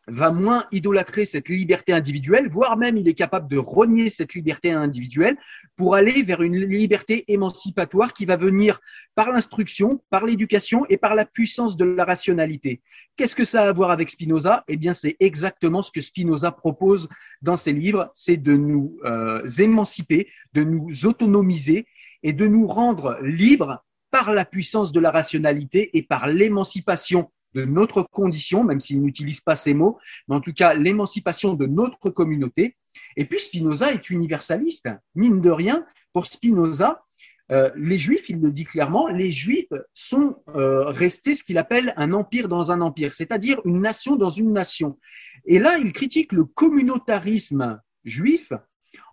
[0.07, 4.71] va moins idolâtrer cette liberté individuelle, voire même il est capable de renier cette liberté
[4.71, 5.37] individuelle
[5.75, 8.79] pour aller vers une liberté émancipatoire qui va venir
[9.15, 12.81] par l'instruction, par l'éducation et par la puissance de la rationalité.
[13.15, 14.63] Qu'est-ce que ça a à voir avec Spinoza?
[14.67, 17.07] Eh bien, c'est exactement ce que Spinoza propose
[17.41, 21.85] dans ses livres, c'est de nous euh, émanciper, de nous autonomiser
[22.23, 27.65] et de nous rendre libres par la puissance de la rationalité et par l'émancipation de
[27.65, 32.09] notre condition, même s'il n'utilise pas ces mots, mais en tout cas l'émancipation de notre
[32.09, 32.77] communauté.
[33.15, 34.89] Et puis Spinoza est universaliste.
[35.15, 37.03] Mine de rien, pour Spinoza,
[37.51, 41.93] euh, les Juifs, il le dit clairement, les Juifs sont euh, restés ce qu'il appelle
[41.97, 44.97] un empire dans un empire, c'est-à-dire une nation dans une nation.
[45.45, 48.53] Et là, il critique le communautarisme juif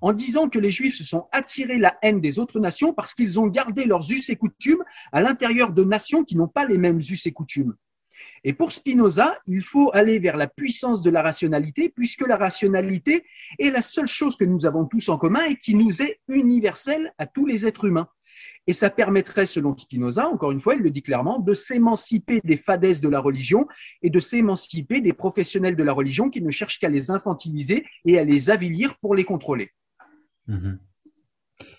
[0.01, 3.41] en disant que les Juifs se sont attirés la haine des autres nations parce qu'ils
[3.41, 6.99] ont gardé leurs us et coutumes à l'intérieur de nations qui n'ont pas les mêmes
[6.99, 7.75] us et coutumes.
[8.45, 13.25] Et pour Spinoza, il faut aller vers la puissance de la rationalité, puisque la rationalité
[13.59, 17.13] est la seule chose que nous avons tous en commun et qui nous est universelle
[17.19, 18.09] à tous les êtres humains.
[18.67, 22.57] Et ça permettrait, selon Spinoza, encore une fois, il le dit clairement, de s'émanciper des
[22.57, 23.67] fadaises de la religion
[24.03, 28.19] et de s'émanciper des professionnels de la religion qui ne cherchent qu'à les infantiliser et
[28.19, 29.71] à les avilir pour les contrôler.
[30.47, 30.79] Mhm.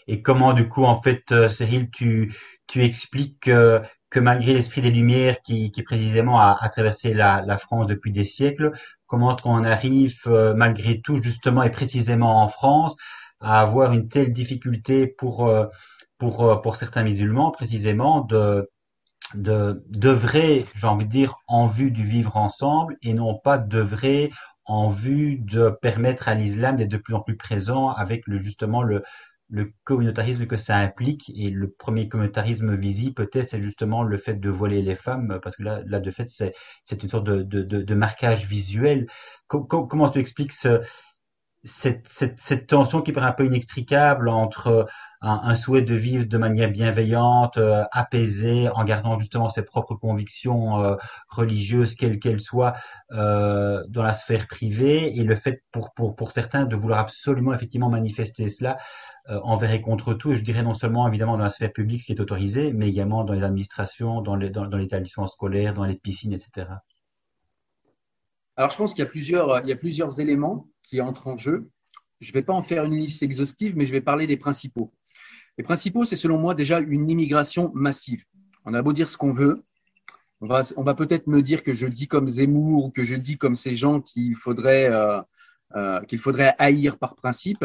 [0.08, 2.34] Et comment, du coup, en fait, euh, Cyril, tu,
[2.67, 3.80] tu expliques euh,
[4.12, 8.26] que malgré l'esprit des Lumières qui, qui précisément a, traversé la, la, France depuis des
[8.26, 8.74] siècles,
[9.08, 12.95] comment on arrive euh, malgré tout justement et précisément en France
[13.39, 15.65] à avoir une telle difficulté pour euh,
[16.19, 18.69] pour euh, pour certains musulmans précisément de
[19.34, 24.32] de d'œuvrer, j'ai envie de dire, en vue du vivre ensemble et non pas d'œuvrer
[24.65, 28.84] en vue de permettre à l'islam d'être de plus en plus présent avec le justement
[28.84, 29.04] le
[29.51, 31.31] le communautarisme que ça implique.
[31.35, 35.57] Et le premier communautarisme visible, peut-être, c'est justement le fait de voiler les femmes, parce
[35.57, 36.53] que là, là de fait, c'est,
[37.03, 39.07] une sorte de, de, de, marquage visuel.
[39.47, 40.81] comment tu expliques ce,
[41.63, 44.87] cette, cette, cette, tension qui paraît un peu inextricable entre
[45.21, 50.84] un, souhait de vivre de manière bienveillante, euh, apaisée, en gardant justement ses propres convictions
[50.84, 50.95] euh,
[51.27, 52.73] religieuses, quelles qu'elles soient,
[53.12, 57.89] euh, dans la sphère privée, et le fait pour, pour, certains de vouloir absolument effectivement
[57.89, 58.77] manifester cela
[59.43, 62.07] envers et contre tout, et je dirais non seulement évidemment dans la sphère publique, ce
[62.07, 66.34] qui est autorisé, mais également dans les administrations, dans, dans, l'établissement scolaire, dans les piscines,
[66.34, 66.67] etc.
[68.57, 71.69] Alors je pense qu'il y a plusieurs, y a plusieurs éléments qui entrent en jeu.
[72.19, 74.91] Je ne vais pas en faire une liste exhaustive, mais je vais parler des principaux.
[75.57, 78.23] Les principaux, c'est selon moi déjà une immigration massive.
[78.65, 79.63] On a beau dire ce qu'on veut,
[80.41, 83.55] on va, peut-être me dire que je dis comme Zemmour ou que je dis comme
[83.55, 85.21] ces gens qu'il faudrait, euh,
[85.75, 87.63] euh, qu'il faudrait haïr par principe.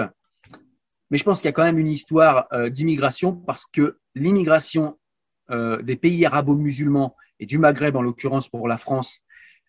[1.10, 4.98] Mais je pense qu'il y a quand même une histoire euh, d'immigration parce que l'immigration
[5.48, 9.20] des pays arabo-musulmans et du Maghreb, en l'occurrence pour la France,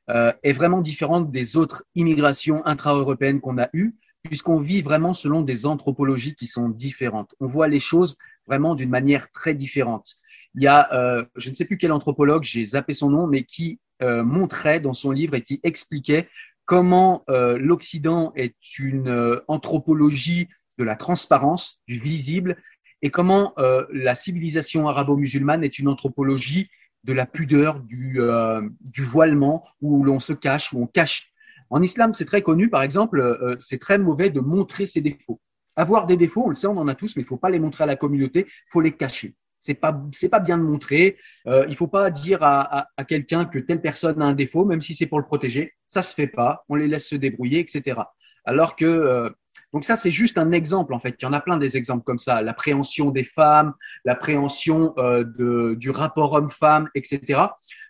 [0.08, 3.96] est vraiment différente des autres immigrations intra-européennes qu'on a eues,
[4.28, 7.34] puisqu'on vit vraiment selon des anthropologies qui sont différentes.
[7.40, 10.16] On voit les choses vraiment d'une manière très différente.
[10.56, 10.90] Il y a,
[11.36, 15.12] je ne sais plus quel anthropologue, j'ai zappé son nom, mais qui montrait dans son
[15.12, 16.30] livre et qui expliquait
[16.66, 22.58] comment l'Occident est une anthropologie de la transparence, du visible,
[23.02, 26.70] et comment euh, la civilisation arabo-musulmane est une anthropologie
[27.04, 31.32] de la pudeur, du, euh, du voilement, où l'on se cache, où on cache.
[31.70, 35.40] En islam, c'est très connu, par exemple, euh, c'est très mauvais de montrer ses défauts.
[35.76, 37.50] Avoir des défauts, on le sait, on en a tous, mais il ne faut pas
[37.50, 39.36] les montrer à la communauté, il faut les cacher.
[39.60, 39.92] C'est pas
[40.32, 41.18] pas bien de montrer.
[41.46, 44.96] Euh, il faut pas dire à, quelqu'un que telle personne a un défaut, même si
[44.96, 45.74] c'est pour le protéger.
[45.86, 46.64] Ça se fait pas.
[46.70, 48.00] On les laisse se débrouiller, etc.
[48.46, 49.30] Alors que euh,
[49.74, 51.16] donc ça, c'est juste un exemple, en fait.
[51.20, 52.42] Il y en a plein des exemples comme ça.
[52.42, 53.74] L'appréhension des femmes,
[54.06, 57.42] l'appréhension euh, du rapport homme-femme, etc.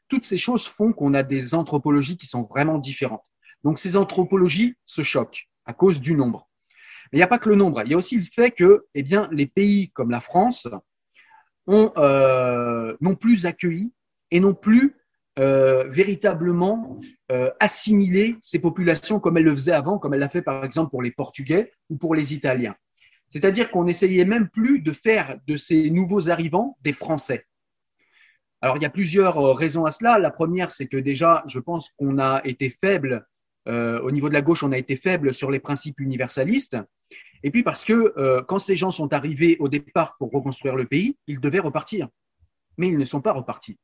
[0.08, 3.24] Toutes ces choses font qu'on a des anthropologies qui sont vraiment différentes.
[3.68, 6.50] Donc ces anthropologies se choquent à cause du nombre.
[7.12, 7.82] Mais il n'y a pas que le nombre.
[7.84, 10.70] Il y a aussi le fait que eh bien, les pays comme la France
[11.68, 13.92] euh, non plus accueilli
[14.32, 14.96] et non plus
[15.38, 20.42] euh, véritablement euh, assimiler ces populations comme elles le faisaient avant, comme elle l'a fait
[20.42, 22.78] par exemple pour les Portugais ou pour les Italiens.
[23.28, 27.46] C'est-à-dire qu'on n'essayait même plus de faire de ces nouveaux arrivants des Français.
[28.62, 30.20] Alors il y a plusieurs raisons à cela.
[30.20, 33.28] La première, c'est que déjà, je pense qu'on a été faible
[33.68, 36.78] au niveau de la gauche, on a été faible sur les principes universalistes.
[37.44, 41.18] Et puis parce que quand ces gens sont arrivés au départ pour reconstruire le pays,
[41.28, 42.08] ils devaient repartir.
[42.78, 43.78] Mais ils ne sont pas repartis.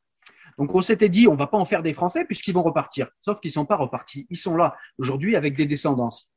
[0.58, 3.10] Donc on s'était dit, on va pas en faire des Français puisqu'ils vont repartir.
[3.20, 4.28] Sauf qu'ils sont pas repartis.
[4.30, 6.30] Ils sont là aujourd'hui avec des descendances.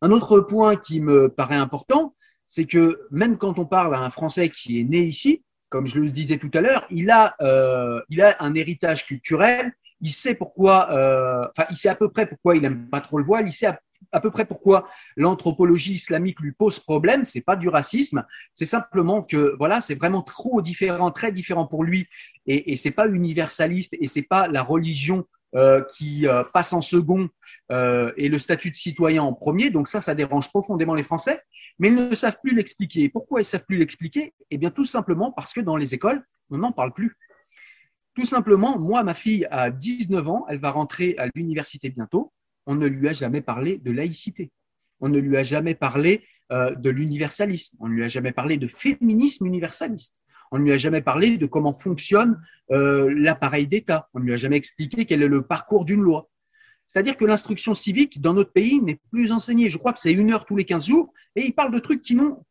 [0.00, 2.14] Un autre point qui me paraît important,
[2.46, 6.00] c'est que même quand on parle à un Français qui est né ici, comme je
[6.00, 9.72] le disais tout à l'heure, il euh, il a un héritage culturel.
[10.00, 13.18] Il sait pourquoi, euh, enfin, il sait à peu près pourquoi il aime pas trop
[13.18, 13.46] le voile.
[13.46, 13.66] Il sait
[14.12, 17.24] à peu près pourquoi l'anthropologie islamique lui pose problème.
[17.24, 21.84] C'est pas du racisme, c'est simplement que voilà, c'est vraiment trop différent, très différent pour
[21.84, 22.06] lui,
[22.46, 26.82] et, et c'est pas universaliste et c'est pas la religion euh, qui euh, passe en
[26.82, 27.30] second
[27.72, 29.70] euh, et le statut de citoyen en premier.
[29.70, 31.40] Donc ça, ça dérange profondément les Français,
[31.78, 33.08] mais ils ne savent plus l'expliquer.
[33.08, 34.34] Pourquoi ils savent plus l'expliquer?
[34.50, 37.16] Eh bien, tout simplement parce que dans les écoles, on n'en parle plus.
[38.14, 42.32] Tout simplement, moi, ma fille a 19 ans, elle va rentrer à l'université bientôt
[42.68, 44.52] on ne lui a jamais parlé de laïcité.
[45.00, 47.74] On ne lui a jamais parlé euh, de l'universalisme.
[47.80, 50.14] On ne lui a jamais parlé de féminisme universaliste.
[50.52, 52.38] On ne lui a jamais parlé de comment fonctionne
[52.70, 54.10] euh, l'appareil d'État.
[54.12, 56.28] On ne lui a jamais expliqué quel est le parcours d'une loi.
[56.86, 59.70] C'est-à-dire que l'instruction civique dans notre pays n'est plus enseignée.
[59.70, 62.02] Je crois que c'est une heure tous les 15 jours et il parle de trucs
[62.02, 62.44] qui n'ont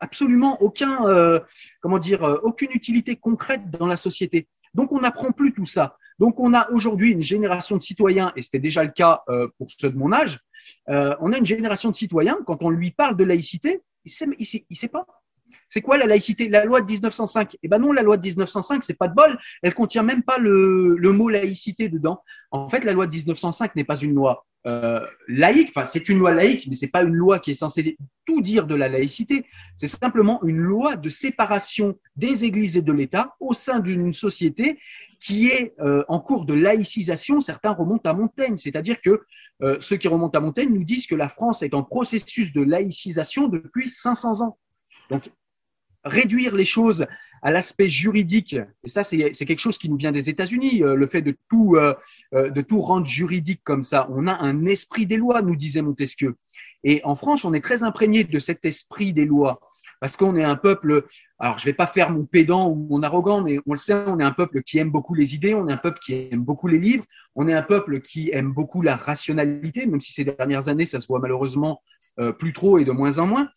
[0.00, 1.38] absolument aucun, euh,
[1.80, 4.48] comment dire, aucune utilité concrète dans la société.
[4.76, 5.96] Donc on n'apprend plus tout ça.
[6.18, 9.68] Donc, on a aujourd'hui une génération de citoyens, et c'était déjà le cas euh, pour
[9.70, 10.40] ceux de mon âge,
[10.88, 14.12] euh, on a une génération de citoyens, quand on lui parle de laïcité, il
[14.70, 15.06] il sait pas.
[15.76, 16.48] C'est quoi la laïcité?
[16.48, 19.36] La loi de 1905 Eh ben non, la loi de 1905, c'est pas de bol.
[19.60, 22.22] Elle contient même pas le, mot laïcité dedans.
[22.50, 25.68] En fait, la loi de 1905 n'est pas une loi euh, laïque.
[25.76, 28.66] Enfin, c'est une loi laïque, mais c'est pas une loi qui est censée tout dire
[28.66, 29.44] de la laïcité.
[29.76, 34.78] C'est simplement une loi de séparation des églises et de l'État au sein d'une société
[35.20, 38.56] qui est euh, en cours de laïcisation, certains remontent à Montaigne.
[38.56, 39.24] C'est-à-dire que
[39.62, 42.62] euh, ceux qui remontent à Montaigne nous disent que la France est en processus de
[42.62, 44.56] laïcisation depuis 500 ans.
[45.10, 45.30] Donc,
[46.06, 47.06] réduire les choses
[47.42, 51.06] à l'aspect juridique, et ça c'est quelque chose qui nous vient des États-Unis, euh, le
[51.06, 51.76] fait de tout,
[52.32, 54.08] de tout rendre juridique comme ça.
[54.10, 56.36] On a un esprit des lois, nous disait Montesquieu.
[56.82, 59.60] Et en France, on est très imprégné de cet esprit des lois
[60.00, 61.06] parce qu'on est un peuple,
[61.38, 64.18] alors je vais pas faire mon pédant ou mon arrogant, mais on le sait, on
[64.20, 66.68] est un peuple qui aime beaucoup les idées, on est un peuple qui aime beaucoup
[66.68, 70.68] les livres, on est un peuple qui aime beaucoup la rationalité, même si ces dernières
[70.68, 71.82] années, ça se voit malheureusement
[72.18, 73.48] euh, plus trop et de moins en moins.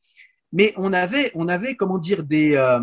[0.52, 2.80] Mais on avait, on avait comment dire, des, euh,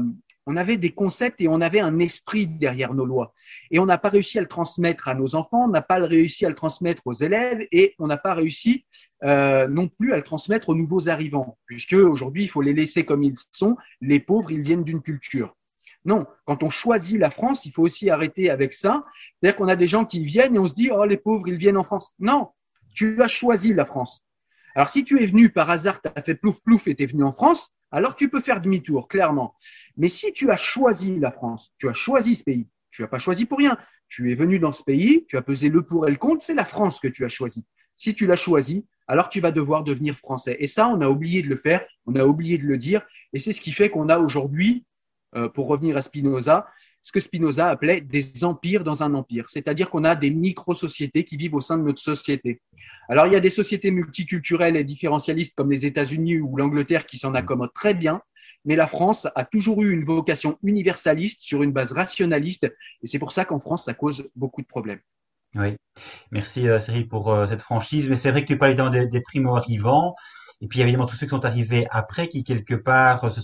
[0.46, 3.34] on avait des concepts et on avait un esprit derrière nos lois.
[3.70, 6.46] Et on n'a pas réussi à le transmettre à nos enfants, on n'a pas réussi
[6.46, 8.86] à le transmettre aux élèves et on n'a pas réussi
[9.24, 13.04] euh, non plus à le transmettre aux nouveaux arrivants, puisque aujourd'hui, il faut les laisser
[13.04, 13.76] comme ils sont.
[14.00, 15.56] Les pauvres, ils viennent d'une culture.
[16.04, 19.04] Non, quand on choisit la France, il faut aussi arrêter avec ça.
[19.40, 21.56] C'est-à-dire qu'on a des gens qui viennent et on se dit, oh, les pauvres, ils
[21.56, 22.14] viennent en France.
[22.20, 22.50] Non,
[22.94, 24.24] tu as choisi la France.
[24.76, 27.06] Alors, si tu es venu par hasard, tu as fait plouf plouf et tu es
[27.06, 29.54] venu en France, alors tu peux faire demi-tour, clairement.
[29.96, 33.16] Mais si tu as choisi la France, tu as choisi ce pays, tu n'as pas
[33.16, 33.78] choisi pour rien.
[34.08, 36.52] Tu es venu dans ce pays, tu as pesé le pour et le contre, c'est
[36.52, 37.64] la France que tu as choisi.
[37.96, 40.58] Si tu l'as choisi, alors tu vas devoir devenir français.
[40.60, 43.00] Et ça, on a oublié de le faire, on a oublié de le dire,
[43.32, 44.84] et c'est ce qui fait qu'on a aujourd'hui,
[45.36, 46.66] euh, pour revenir à Spinoza,
[47.06, 51.36] ce que Spinoza appelait des empires dans un empire, c'est-à-dire qu'on a des micro-sociétés qui
[51.36, 52.60] vivent au sein de notre société.
[53.08, 57.16] Alors il y a des sociétés multiculturelles et différentialistes comme les États-Unis ou l'Angleterre qui
[57.16, 58.22] s'en accommodent très bien,
[58.64, 63.20] mais la France a toujours eu une vocation universaliste sur une base rationaliste, et c'est
[63.20, 64.98] pour ça qu'en France, ça cause beaucoup de problèmes.
[65.54, 65.76] Oui,
[66.32, 69.20] merci euh, Cyril pour euh, cette franchise, mais c'est vrai que tu parlais des, des
[69.20, 70.16] primo-arrivants,
[70.60, 73.40] et puis évidemment tous ceux qui sont arrivés après, qui quelque part se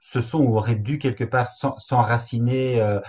[0.00, 3.00] se sont ou auraient dû quelque part s'enraciner euh,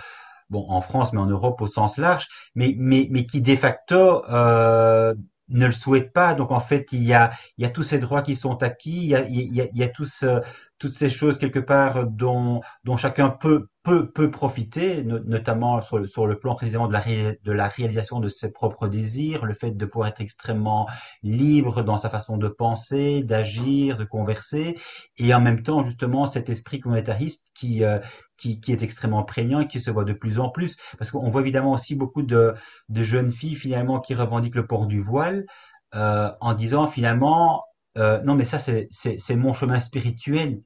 [0.50, 4.24] bon en France mais en Europe au sens large mais mais mais qui de facto
[4.30, 5.14] euh,
[5.48, 6.34] ne le souhaitent pas.
[6.34, 8.96] Donc en fait il y a il y a tous ces droits qui sont acquis
[9.04, 10.40] il y a il y a, il y a tout ce
[10.84, 16.06] toutes ces choses quelque part dont, dont chacun peut, peut, peut profiter, notamment sur le,
[16.06, 19.70] sur le plan précisément de la, de la réalisation de ses propres désirs, le fait
[19.70, 20.86] de pouvoir être extrêmement
[21.22, 24.76] libre dans sa façon de penser, d'agir, de converser,
[25.16, 27.98] et en même temps justement cet esprit communautariste qui, euh,
[28.38, 31.30] qui, qui, est extrêmement prégnant et qui se voit de plus en plus, parce qu'on
[31.30, 32.52] voit évidemment aussi beaucoup de,
[32.90, 35.46] de jeunes filles finalement qui revendiquent le port du voile
[35.94, 37.64] euh, en disant finalement
[37.96, 40.60] euh, non mais ça c'est c'est mon chemin spirituel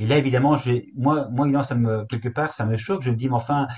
[0.00, 0.58] et là évidemment
[0.96, 1.46] moi moi
[2.08, 3.68] quelque part ça me choque je me dis mais enfin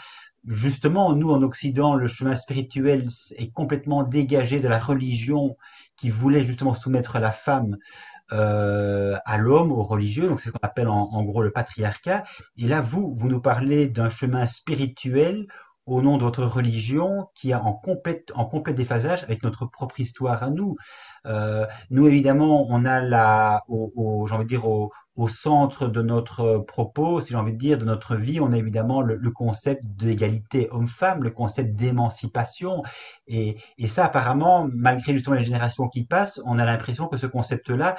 [0.47, 5.57] justement nous en Occident le chemin spirituel est complètement dégagé de la religion
[5.97, 7.77] qui voulait justement soumettre la femme
[8.33, 12.25] euh, à l'homme, aux religieux, donc c'est ce qu'on appelle en, gros le patriarcat.
[12.57, 15.47] Et là, vous, vous nous parlez d'un chemin spirituel
[15.87, 20.43] au nom de votre religion qui est en complet, en déphasage avec notre propre histoire
[20.43, 20.77] à nous.
[21.27, 26.03] Euh, nous, évidemment, on a la, au, j'ai envie de dire, au, au, centre de
[26.03, 29.31] notre propos, si j'ai envie de dire, de notre vie, on a évidemment le, le
[29.31, 32.83] concept d'égalité homme-femme, le concept d'émancipation.
[33.27, 37.27] Et, et ça, apparemment, malgré justement les générations qui passent, on a l'impression que ce
[37.27, 37.97] concept-là,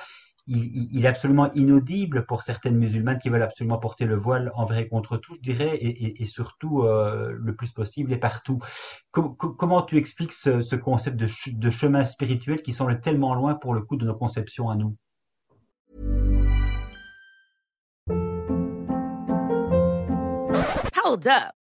[0.48, 4.88] il, est absolument inaudible pour certaines musulmanes qui veulent absolument porter le voile envers et
[4.88, 8.60] contre tout, je dirais, et, surtout euh, le plus possible et partout.
[9.12, 13.56] Com comment tu expliques ce, ce concept de, de, chemin spirituel qui semble tellement loin
[13.56, 14.96] pour le coup de nos conceptions à nous?
[21.06, 21.63] Hold up.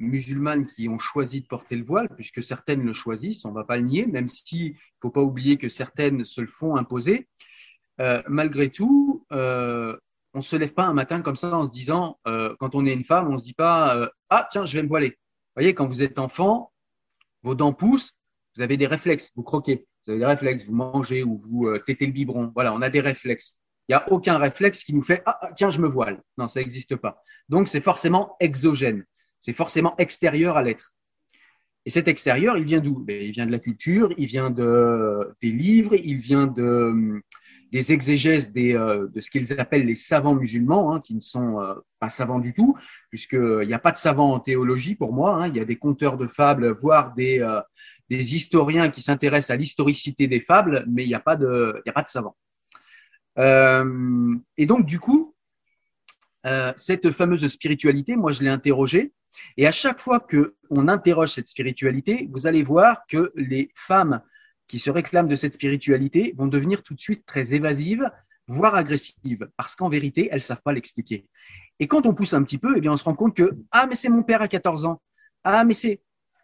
[0.00, 3.64] musulmanes qui ont choisi de porter le voile, puisque certaines le choisissent, on ne va
[3.64, 7.28] pas le nier, même s'il ne faut pas oublier que certaines se le font imposer.
[8.00, 9.96] Euh, malgré tout, euh,
[10.32, 12.86] on ne se lève pas un matin comme ça en se disant, euh, quand on
[12.86, 15.10] est une femme, on ne se dit pas Ah, tiens, je vais me voiler.
[15.10, 16.72] Vous voyez, quand vous êtes enfant,
[17.42, 18.12] vos dents poussent,
[18.56, 22.06] vous avez des réflexes, vous croquez, vous avez des réflexes, vous mangez ou vous tétez
[22.06, 22.50] le biberon.
[22.54, 23.58] Voilà, on a des réflexes.
[23.88, 26.22] Il n'y a aucun réflexe qui nous fait ah, ah, tiens, je me voile.
[26.38, 27.22] Non, ça n'existe pas.
[27.48, 29.04] Donc, c'est forcément exogène
[29.40, 30.94] c'est forcément extérieur à l'être.
[31.86, 33.00] Et cet extérieur, il vient d'où?
[33.00, 37.22] Ben, Il vient de la culture, il vient de, des livres, il vient de,
[37.72, 41.74] des exégèses euh, de ce qu'ils appellent les savants musulmans, hein, qui ne sont euh,
[41.98, 42.76] pas savants du tout,
[43.08, 45.36] puisqu'il n'y a pas de savants en théologie pour moi.
[45.36, 47.60] Hein, il y a des conteurs de fables, voire des, euh,
[48.10, 52.02] historiens qui s'intéressent à l'historicité des fables, mais il n'y a, pas de, a pas
[52.02, 52.36] de savants.
[53.38, 55.34] Euh, et donc, du coup,
[56.46, 59.12] euh, cette fameuse spiritualité, moi, je l'ai interrogée.
[59.56, 64.22] Et à chaque fois qu'on interroge cette spiritualité, vous allez voir que les femmes
[64.66, 68.10] qui se réclament de cette spiritualité vont devenir tout de suite très évasives,
[68.46, 71.26] voire agressives, parce qu'en vérité, elles ne savent pas l'expliquer.
[71.78, 73.86] Et quand on pousse un petit peu, eh bien, on se rend compte que ah
[73.86, 75.00] mais c'est mon père à 14 ans,
[75.44, 76.02] ah mais c'est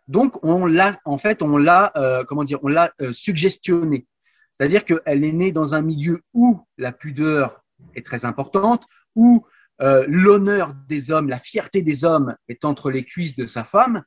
[0.09, 4.07] donc on l'a en fait on l'a euh, comment dire on l'a euh, suggestionné,
[4.53, 9.45] c'est-à-dire qu'elle est née dans un milieu où la pudeur est très importante, où
[9.83, 14.03] euh, l'honneur des hommes, la fierté des hommes est entre les cuisses de sa femme,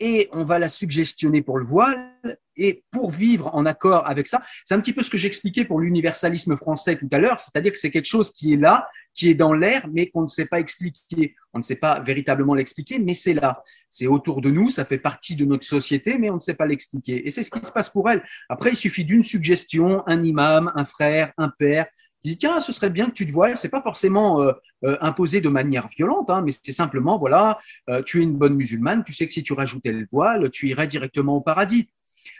[0.00, 2.10] et on va la suggestionner pour le voile,
[2.56, 5.80] et pour vivre en accord avec ça, c'est un petit peu ce que j'expliquais pour
[5.80, 9.34] l'universalisme français tout à l'heure, c'est-à-dire que c'est quelque chose qui est là, qui est
[9.34, 11.34] dans l'air, mais qu'on ne sait pas expliquer.
[11.52, 13.62] On ne sait pas véritablement l'expliquer, mais c'est là.
[13.88, 16.66] C'est autour de nous, ça fait partie de notre société, mais on ne sait pas
[16.66, 17.26] l'expliquer.
[17.26, 18.22] Et c'est ce qui se passe pour elle.
[18.48, 21.86] Après, il suffit d'une suggestion, un imam, un frère, un père,
[22.24, 23.56] il dit tiens, ce serait bien que tu te voiles.
[23.56, 24.52] C'est pas forcément euh,
[24.84, 27.58] euh, imposé de manière violente, hein, mais c'est simplement voilà,
[27.90, 30.68] euh, tu es une bonne musulmane, tu sais que si tu rajoutais le voile, tu
[30.68, 31.90] irais directement au paradis.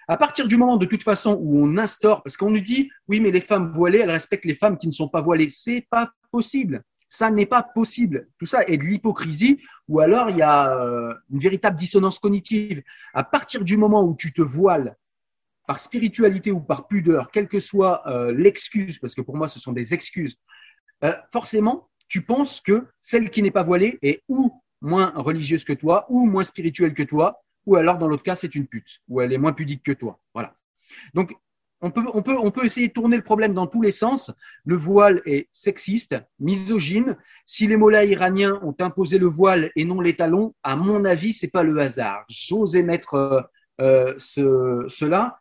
[0.08, 3.20] À partir du moment de toute façon où on instaure, parce qu'on nous dit oui,
[3.20, 6.10] mais les femmes voilées, elles respectent les femmes qui ne sont pas voilées, c'est pas
[6.30, 6.82] possible.
[7.10, 8.28] Ça n'est pas possible.
[8.38, 10.74] Tout ça est de l'hypocrisie ou alors il y a
[11.30, 12.82] une véritable dissonance cognitive.
[13.12, 14.96] À partir du moment où tu te voiles
[15.66, 18.02] par spiritualité ou par pudeur, quelle que soit
[18.32, 20.36] l'excuse, parce que pour moi ce sont des excuses,
[21.32, 26.06] forcément, tu penses que celle qui n'est pas voilée est ou moins religieuse que toi,
[26.10, 29.32] ou moins spirituelle que toi, ou alors dans l'autre cas, c'est une pute, ou elle
[29.32, 30.20] est moins pudique que toi.
[30.34, 30.54] Voilà.
[31.14, 31.34] Donc,
[31.80, 34.30] on peut, on, peut, on peut essayer de tourner le problème dans tous les sens.
[34.64, 37.16] Le voile est sexiste, misogyne.
[37.44, 41.34] Si les mollahs iraniens ont imposé le voile et non les talons, à mon avis,
[41.34, 42.24] c'est pas le hasard.
[42.28, 43.42] J'ose émettre euh, euh,
[43.80, 45.38] ce, cela.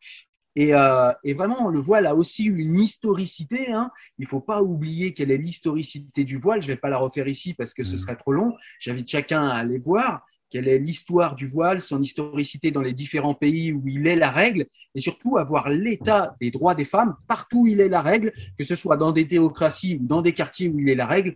[0.59, 3.71] Euh, et, vraiment, le voile a aussi une historicité.
[3.71, 3.89] Hein.
[4.17, 6.61] Il ne faut pas oublier quelle est l'historicité du voile.
[6.61, 7.97] Je ne vais pas la refaire ici parce que ce mmh.
[7.97, 8.53] serait trop long.
[8.79, 13.33] J'invite chacun à aller voir quelle est l'histoire du voile, son historicité dans les différents
[13.33, 17.61] pays où il est la règle, et surtout avoir l'état des droits des femmes partout
[17.61, 20.69] où il est la règle, que ce soit dans des théocraties ou dans des quartiers
[20.69, 21.33] où il est la règle.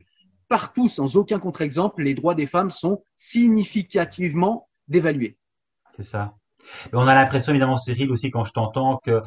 [0.47, 5.35] Partout, sans aucun contre-exemple, les droits des femmes sont significativement dévalués.
[5.95, 6.36] C'est ça
[6.93, 9.21] on a l'impression, évidemment, Cyril, aussi quand je t'entends, que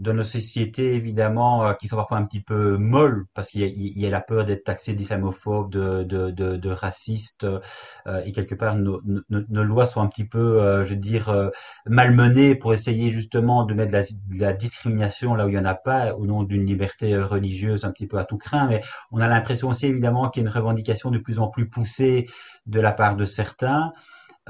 [0.00, 4.06] de nos sociétés, évidemment, euh, qui sont parfois un petit peu molles, parce qu'il y,
[4.06, 9.02] a la peur d'être taxé d'islamophobe, de, de, de, raciste, euh, et quelque part, nos,
[9.62, 11.50] lois sont un petit peu, euh, je veux dire,
[11.86, 15.74] malmenées pour essayer justement de mettre de la, discrimination là où il n'y en a
[15.74, 18.66] pas, au nom d'une liberté religieuse un petit peu à tout craint.
[18.68, 21.68] Mais on a l'impression aussi, évidemment, qu'il y a une revendication de plus en plus
[21.68, 22.26] poussée
[22.66, 23.92] de la part de certains.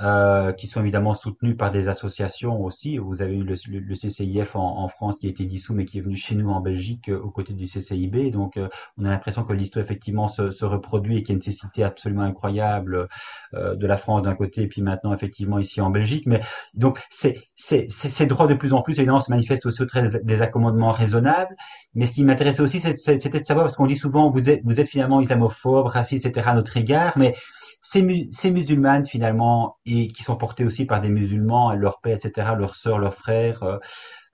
[0.03, 2.97] Euh, qui sont évidemment soutenus par des associations aussi.
[2.97, 5.99] Vous avez eu le, le, CCIF en, en, France qui a été dissous, mais qui
[5.99, 8.31] est venu chez nous en Belgique euh, aux côtés du CCIB.
[8.31, 11.37] Donc, euh, on a l'impression que l'histoire effectivement se, se, reproduit et qu'il y a
[11.37, 13.09] une nécessité absolument incroyable
[13.53, 16.25] de la France d'un côté, et puis maintenant effectivement ici en Belgique.
[16.27, 16.41] Mais
[16.73, 20.43] donc, c'est ces droits de plus en plus évidemment se manifestent aussi au travers des
[20.43, 21.55] accommodements raisonnables.
[21.95, 24.81] Mais ce qui m'intéressait aussi, c'était de savoir parce qu'on dit souvent vous êtes vous
[24.81, 26.49] êtes finalement islamophobe, raciste, etc.
[26.51, 27.35] à notre égard, mais
[27.81, 28.03] ces,
[28.51, 32.99] musulmanes finalement et qui sont portés aussi par des musulmans, leurs pères, etc., leurs sœurs,
[32.99, 33.79] leurs frères, euh,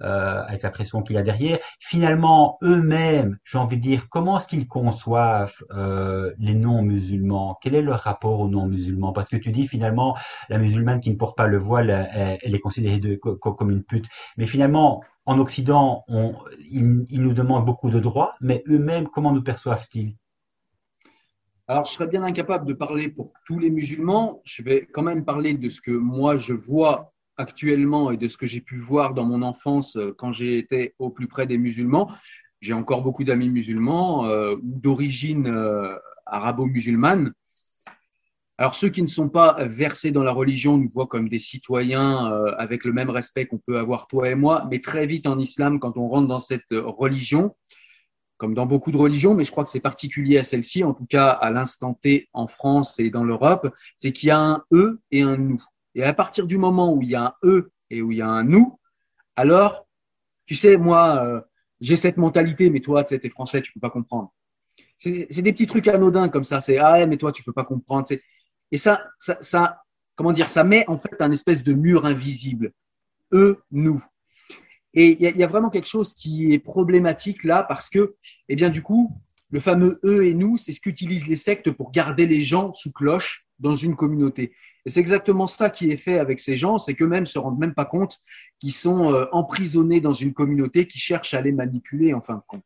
[0.03, 1.59] euh, avec la pression qu'il y a derrière.
[1.81, 7.57] Finalement, eux-mêmes, j'ai envie de dire, comment est-ce qu'ils conçoivent euh, les non-musulmans?
[7.63, 9.13] Quel est leur rapport aux non-musulmans?
[9.13, 10.17] Parce que tu dis finalement,
[10.49, 14.07] la musulmane qui ne porte pas le voile, elle, est considérée comme une pute.
[14.37, 16.05] Mais finalement, en Occident,
[16.71, 20.17] ils nous demandent beaucoup de droits, mais eux-mêmes, comment nous perçoivent-ils?
[21.69, 24.41] Alors, je serais bien incapable de parler pour tous les musulmans.
[24.45, 28.37] Je vais quand même parler de ce que moi je vois actuellement et de ce
[28.37, 31.59] que j'ai pu voir dans mon enfance euh, quand j'ai été au plus près des
[31.59, 32.11] musulmans.
[32.61, 37.33] J'ai encore beaucoup d'amis musulmans euh, d'origine euh, arabo-musulmane.
[38.59, 42.25] Alors ceux qui ne sont pas versés dans la religion nous voient comme des citoyens
[42.57, 45.79] avec le même respect qu'on peut avoir toi et moi, mais très vite en islam,
[45.79, 47.55] quand on rentre dans cette religion,
[48.37, 51.07] comme dans beaucoup de religions, mais je crois que c'est particulier à celle-ci, en tout
[51.07, 55.01] cas à l'instant T en France et dans l'Europe, c'est qu'il y a un eux
[55.11, 55.63] et un nous.
[55.95, 58.23] Et à partir du moment où il y a un eux et où il y
[58.23, 58.79] a un nous,
[59.37, 59.87] alors,
[60.47, 61.41] tu sais, moi, euh,
[61.81, 64.33] j'ai cette mentalité, mais toi, tu sais, es français, tu peux pas comprendre.
[64.99, 66.63] C'est des petits trucs anodins comme ça.
[66.63, 68.07] C'est ah, mais toi, tu peux pas comprendre.
[68.73, 69.83] Et ça, ça,
[70.15, 72.73] comment dire, ça met en fait un espèce de mur invisible.
[73.33, 74.03] Eux, nous.
[74.99, 78.15] Et il y, a vraiment quelque chose qui est problématique là parce que,
[78.49, 79.15] eh bien, du coup,
[79.51, 82.93] le fameux eux et nous, c'est ce qu'utilisent les sectes pour garder les gens sous
[82.93, 84.53] cloche dans une communauté.
[84.87, 87.75] Et c'est exactement ça qui est fait avec ces gens, c'est qu'eux-mêmes se rendent même
[87.75, 88.21] pas compte
[88.59, 92.43] qu'ils sont euh, emprisonnés dans une communauté qui cherche à les manipuler en fin de
[92.47, 92.65] compte.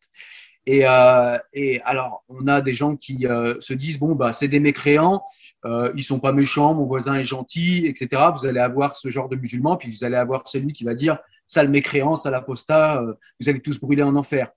[0.66, 1.36] Et, euh,
[1.84, 5.24] alors, on a des gens qui euh, se disent bon, bah, c'est des mécréants,
[5.64, 8.22] ils sont pas méchants, mon voisin est gentil, etc.
[8.34, 11.18] Vous allez avoir ce genre de musulmans, puis vous allez avoir celui qui va dire
[11.50, 14.52] sale mécréant, sale apostat, euh, vous allez tous brûler en enfer.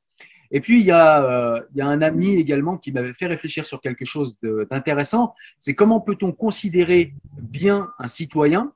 [0.52, 3.26] Et puis, il y, a, euh, il y a un ami également qui m'avait fait
[3.26, 4.38] réfléchir sur quelque chose
[4.70, 5.34] d'intéressant.
[5.58, 8.72] C'est comment peut-on considérer bien un citoyen,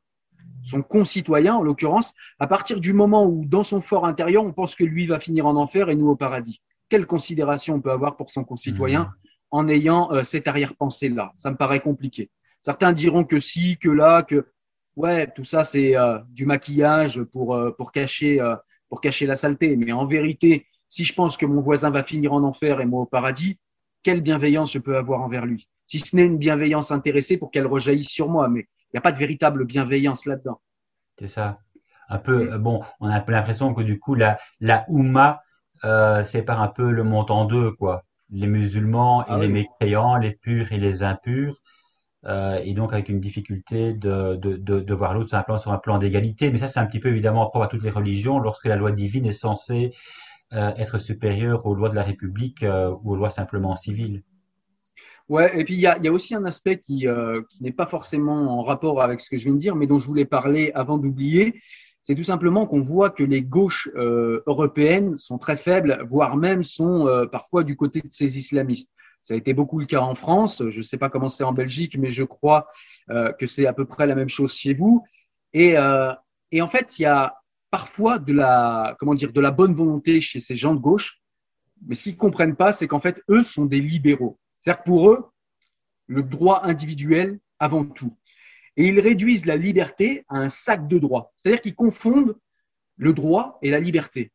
[0.63, 4.73] son concitoyen en l'occurrence, à partir du moment où, dans son fort intérieur, on pense
[4.73, 6.59] que lui va finir en enfer et nous au paradis.
[6.89, 9.13] Quelle considération on peut avoir pour son concitoyen mmh.
[9.51, 11.29] en ayant euh, cette arrière-pensée-là?
[11.35, 12.31] Ça me paraît compliqué.
[12.63, 14.47] Certains diront que si, que là, que
[14.97, 18.55] ouais, tout ça, c'est euh, du maquillage pour, euh, pour, cacher, euh,
[18.89, 19.77] pour cacher la saleté.
[19.77, 23.03] Mais en vérité, si je pense que mon voisin va finir en enfer et moi
[23.03, 23.59] au paradis,
[24.03, 25.69] quelle bienveillance je peux avoir envers lui?
[25.85, 29.01] Si ce n'est une bienveillance intéressée pour qu'elle rejaillisse sur moi, mais il n'y a
[29.01, 30.59] pas de véritable bienveillance là-dedans.
[31.17, 31.59] C'est ça.
[32.09, 35.41] Un peu, bon, on a l'impression que du coup, la, la Oumma
[36.23, 38.03] sépare un peu le monde en deux, quoi.
[38.29, 41.55] Les musulmans et ah les mécréants, les purs et les impurs.
[42.27, 45.97] Euh, et donc avec une difficulté de, voir l'autre sur un plan, sur un plan
[45.97, 46.51] d'égalité.
[46.51, 48.91] Mais ça, c'est un petit peu évidemment propre à toutes les religions, lorsque la loi
[48.91, 49.93] divine est censée
[50.53, 54.23] euh, être supérieure aux lois de la République euh, ou aux lois simplement civiles.
[55.29, 57.05] Ouais, et puis il y a, aussi un aspect qui,
[57.49, 59.99] qui n'est pas forcément en rapport avec ce que je viens de dire, mais dont
[59.99, 61.61] je voulais parler avant d'oublier,
[62.01, 67.27] c'est tout simplement qu'on voit que les gauches européennes sont très faibles, voire même sont
[67.29, 68.89] parfois du côté de ces islamistes.
[69.21, 70.63] Ça a été beaucoup le cas en France.
[70.69, 72.67] Je ne sais pas comment c'est en Belgique, mais je crois
[73.09, 75.03] euh, que c'est à peu près la même chose chez vous.
[75.53, 75.75] Et,
[76.51, 77.35] et en fait, il y a
[77.71, 81.19] parfois de la, comment dire, de la bonne volonté chez ces gens de gauche.
[81.85, 84.37] Mais ce qu'ils ne comprennent pas, c'est qu'en fait, eux sont des libéraux.
[84.61, 85.25] C'est-à-dire pour eux,
[86.05, 88.15] le droit individuel avant tout
[88.77, 91.33] et ils réduisent la liberté à un sac de droits.
[91.35, 92.37] C'est-à-dire qu'ils confondent
[92.95, 94.31] le droit et la liberté.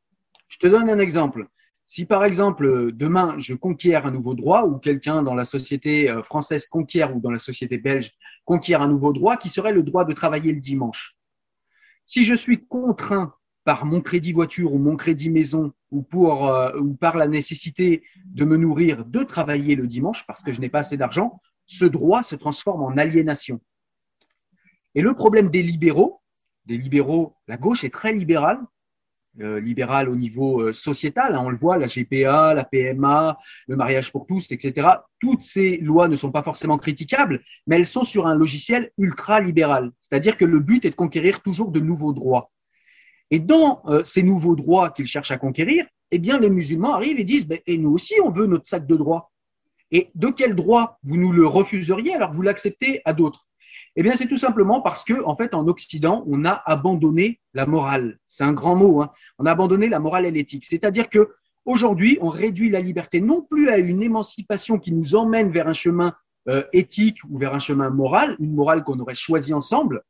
[0.49, 1.47] Je te donne un exemple.
[1.95, 6.23] Si par exemple demain je conquiers un nouveau droit ou quelqu'un dans la société euh,
[6.23, 8.13] française conquiert ou dans la société belge
[8.47, 11.19] conquiert un nouveau droit qui serait le droit de travailler le dimanche.
[12.07, 13.35] Si je suis contraint
[13.65, 18.57] par mon crédit voiture ou mon crédit maison euh, ou par la nécessité de me
[18.57, 22.37] nourrir de travailler le dimanche parce que je n'ai pas assez d'argent, ce droit se
[22.37, 23.61] transforme en aliénation.
[24.95, 26.23] Et le problème des libéraux,
[26.65, 28.67] des libéraux, la gauche est très libérale, euh,
[29.39, 34.13] libérale au niveau euh, sociétal, hein, on le voit, la GPA, la PMA, le mariage
[34.13, 34.89] pour tous, etc.
[35.19, 39.41] Toutes ces lois ne sont pas forcément critiquables, mais elles sont sur un logiciel ultra
[39.41, 39.91] libéral.
[40.03, 42.51] C'est-à-dire que le but est de conquérir toujours de nouveaux droits.
[43.31, 47.19] Et dans euh, ces nouveaux droits qu'ils cherchent à conquérir, eh bien, les musulmans arrivent
[47.19, 49.33] et disent, ben, et nous aussi, on veut notre sac de droits.
[49.91, 53.47] Et de quel droit vous nous le refuseriez alors que vous l'acceptez à d'autres?
[53.97, 57.67] Eh bien, c'est tout simplement parce que, en fait, en Occident, on a abandonné la
[57.67, 58.19] morale.
[58.27, 59.03] C'est un grand mot.
[59.03, 59.11] Hein.
[59.39, 60.65] On a abandonné la morale et l'éthique.
[60.65, 61.31] C'est-à-dire que
[61.67, 65.75] aujourd'hui, on réduit la liberté non plus à une émancipation qui nous emmène vers un
[65.75, 66.15] chemin
[66.49, 70.03] euh, éthique ou vers un chemin moral, une morale qu'on aurait choisi ensemble,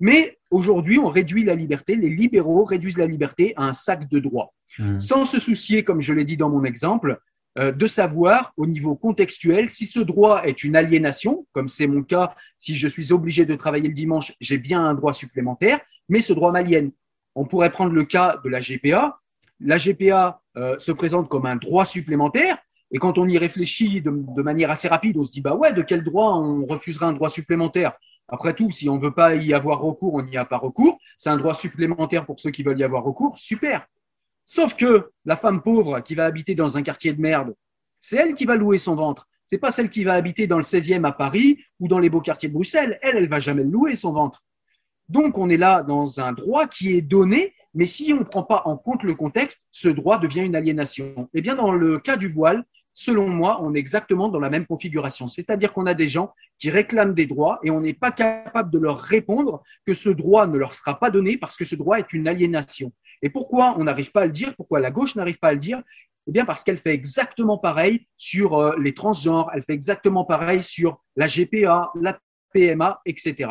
[0.00, 1.94] mais aujourd'hui, on réduit la liberté.
[1.94, 5.00] Les libéraux réduisent la liberté à un sac de droits, mmh.
[5.00, 7.20] sans se soucier, comme je l'ai dit dans mon exemple,
[7.56, 12.34] de savoir au niveau contextuel si ce droit est une aliénation, comme c'est mon cas,
[12.58, 16.32] si je suis obligé de travailler le dimanche, j'ai bien un droit supplémentaire, mais ce
[16.32, 16.92] droit m'aliène.
[17.34, 19.18] On pourrait prendre le cas de la GPA.
[19.60, 22.58] La GPA euh, se présente comme un droit supplémentaire,
[22.90, 25.72] et quand on y réfléchit de, de, manière assez rapide, on se dit bah ouais,
[25.72, 27.92] de quel droit on refuserait un droit supplémentaire?
[28.28, 30.98] Après tout, si on ne veut pas y avoir recours, on n'y a pas recours.
[31.16, 33.38] C'est un droit supplémentaire pour ceux qui veulent y avoir recours.
[33.38, 33.86] Super.
[34.46, 37.54] Sauf que la femme pauvre qui va habiter dans un quartier de merde,
[38.00, 39.28] c'est elle qui va louer son ventre.
[39.44, 42.20] C'est pas celle qui va habiter dans le 16e à Paris ou dans les beaux
[42.20, 42.98] quartiers de Bruxelles.
[43.02, 44.44] Elle, elle va jamais louer son ventre.
[45.08, 48.42] Donc, on est là dans un droit qui est donné, mais si on ne prend
[48.42, 51.28] pas en compte le contexte, ce droit devient une aliénation.
[51.34, 54.66] Eh bien, dans le cas du voile, selon moi, on est exactement dans la même
[54.66, 55.28] configuration.
[55.28, 58.78] C'est-à-dire qu'on a des gens qui réclament des droits et on n'est pas capable de
[58.78, 62.12] leur répondre que ce droit ne leur sera pas donné parce que ce droit est
[62.12, 62.92] une aliénation.
[63.22, 65.58] Et pourquoi on n'arrive pas à le dire Pourquoi la gauche n'arrive pas à le
[65.58, 65.82] dire?
[66.28, 70.62] Eh bien, parce qu'elle fait exactement pareil sur euh, les transgenres, elle fait exactement pareil
[70.62, 72.18] sur la GPA, la
[72.52, 73.50] PMA, etc.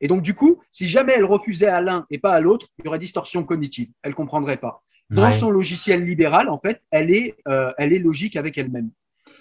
[0.00, 2.84] Et donc, du coup, si jamais elle refusait à l'un et pas à l'autre, il
[2.84, 3.88] y aurait distorsion cognitive.
[4.02, 4.82] Elle comprendrait pas.
[5.10, 8.90] Dans son logiciel libéral, en fait, elle est, euh, elle est logique avec elle-même.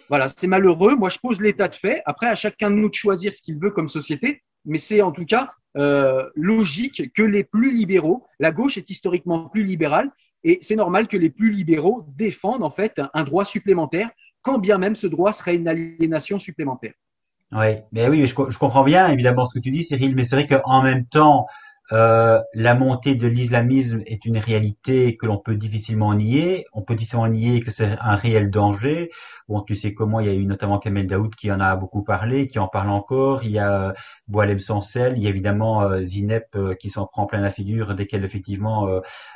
[0.09, 0.95] Voilà, c'est malheureux.
[0.95, 2.01] Moi, je pose l'état de fait.
[2.05, 4.43] Après, à chacun de nous de choisir ce qu'il veut comme société.
[4.65, 9.49] Mais c'est en tout cas euh, logique que les plus libéraux, la gauche est historiquement
[9.49, 10.09] plus libérale,
[10.43, 14.09] et c'est normal que les plus libéraux défendent en fait un droit supplémentaire,
[14.41, 16.93] quand bien même ce droit serait une aliénation supplémentaire.
[17.51, 20.35] Oui, mais oui, je, je comprends bien évidemment ce que tu dis, Cyril, mais c'est
[20.35, 21.47] vrai qu'en même temps,
[21.91, 26.65] la montée de l'islamisme est une réalité que l'on peut difficilement nier.
[26.73, 29.09] On peut difficilement nier que c'est un réel danger.
[29.47, 32.03] Bon, tu sais comment il y a eu notamment Kamel Daoud qui en a beaucoup
[32.03, 33.43] parlé, qui en parle encore.
[33.43, 33.93] Il y a euh,
[34.27, 37.95] Boalem Sancel, il y a évidemment euh, Zinep euh, qui s'en prend plein la figure
[37.95, 38.87] dès qu'elle effectivement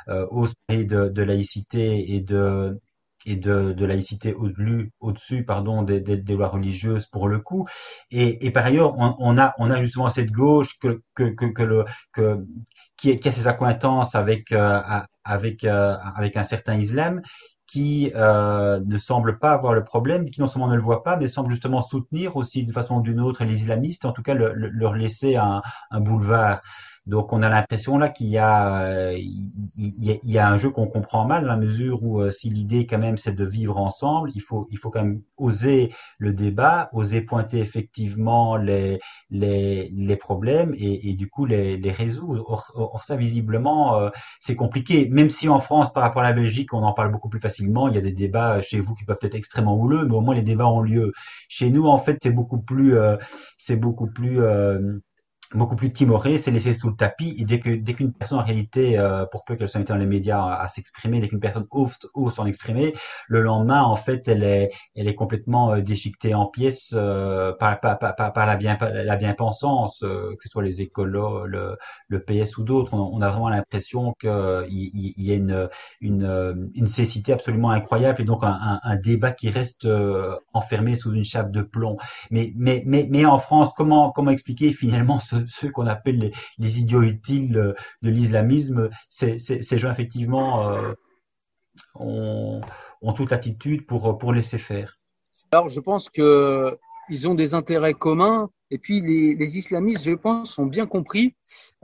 [0.06, 2.78] ose parler de laïcité et de
[3.26, 4.34] et de, laïcité
[5.00, 7.66] au-dessus, pardon, des, lois religieuses pour le coup.
[8.10, 10.78] Et, par ailleurs, on, a, justement cette gauche
[12.96, 14.80] qui, a ses accointances avec, euh,
[15.64, 15.96] euh,
[16.34, 17.20] un certain islam
[17.66, 21.16] qui euh, ne semble pas avoir le problème, qui non seulement ne le voit pas,
[21.16, 24.34] mais semble justement soutenir aussi d'une façon ou d'une autre les islamistes, en tout cas
[24.34, 25.62] le, leur laisser un
[26.00, 26.62] boulevard.
[27.06, 31.24] Donc on a l'impression là qu'il y a il y, a un jeu qu'on comprend
[31.24, 34.42] mal dans la mesure où euh, si l'idée quand même c'est de vivre ensemble, il
[34.42, 38.98] faut il faut quand même oser le débat, oser pointer effectivement les
[39.30, 42.44] les, les problèmes et, et du coup les, les résoudre.
[42.74, 45.08] Or, ça visiblement euh, c'est compliqué.
[45.08, 47.88] Même si en France par rapport à la Belgique on en parle beaucoup plus facilement,
[47.88, 50.34] il y a des débats chez vous qui peuvent être extrêmement houleux, mais au moins
[50.34, 51.12] les débats ont lieu.
[51.48, 53.16] Chez nous en fait c'est beaucoup plus euh,
[53.58, 54.40] c'est beaucoup plus
[55.54, 57.36] beaucoup plus timoré, c'est laissé sous le tapis.
[57.38, 60.06] Et dès que dès qu'une personne en réalité, euh, pour peu qu'elle soit dans les
[60.06, 62.94] médias à, s'exprimer, dès qu'une personne ose, ose s'en exprimer,
[63.28, 67.80] le lendemain en fait elle est elle est complètement euh, déchiquetée en pièces euh, par,
[67.80, 71.76] par, par, par, la bien la bien-pensance, euh, que ce soit les écolos, le,
[72.08, 72.94] le PS ou d'autres.
[72.94, 74.30] On, a vraiment l'impression qu'il
[74.70, 75.68] il, y, a une
[76.00, 79.88] une une cécité absolument incroyable et donc un, un, un débat qui reste
[80.52, 81.96] enfermé sous une chape de plomb.
[82.30, 86.80] Mais mais mais mais en France, comment comment expliquer finalement ce ceux, qu'on appelle les,
[86.80, 89.38] idiots utiles euh, de l'islamisme, ces,
[89.78, 90.92] gens effectivement euh,
[91.94, 92.60] ont,
[93.14, 94.98] toute l'attitude pour, pour laisser faire.
[95.52, 100.66] Alors je pense qu'ils ont des intérêts communs et puis les, islamistes, je pense, ont
[100.66, 101.34] bien compris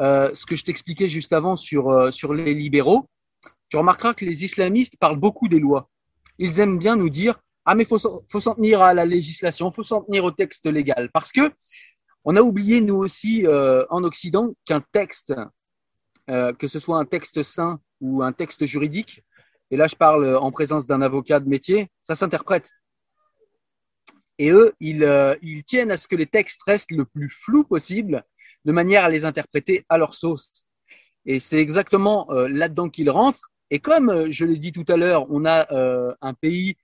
[0.00, 3.08] euh, ce que je t'expliquais juste avant sur, sur les libéraux.
[3.68, 5.88] Tu remarqueras que les islamistes parlent beaucoup des lois.
[6.38, 7.98] Ils aiment bien nous dire ah mais faut
[8.28, 11.52] faut s'en tenir à la législation, faut s'en tenir au texte légal parce que
[12.24, 15.34] on a oublié, nous aussi, euh, en Occident, qu'un texte,
[16.30, 19.22] euh, que ce soit un texte saint ou un texte juridique,
[19.70, 22.70] et là je parle en présence d'un avocat de métier, ça s'interprète.
[24.38, 27.64] Et eux, ils, euh, ils, tiennent à ce que les textes restent le plus flou
[27.64, 28.24] possible,
[28.64, 30.66] de manière à les interpréter à leur sauce.
[31.26, 33.50] Et c'est exactement là-dedans qu'ils rentrent.
[33.70, 35.66] Et comme je l'ai dit tout à l'heure, on a
[36.20, 36.76] un pays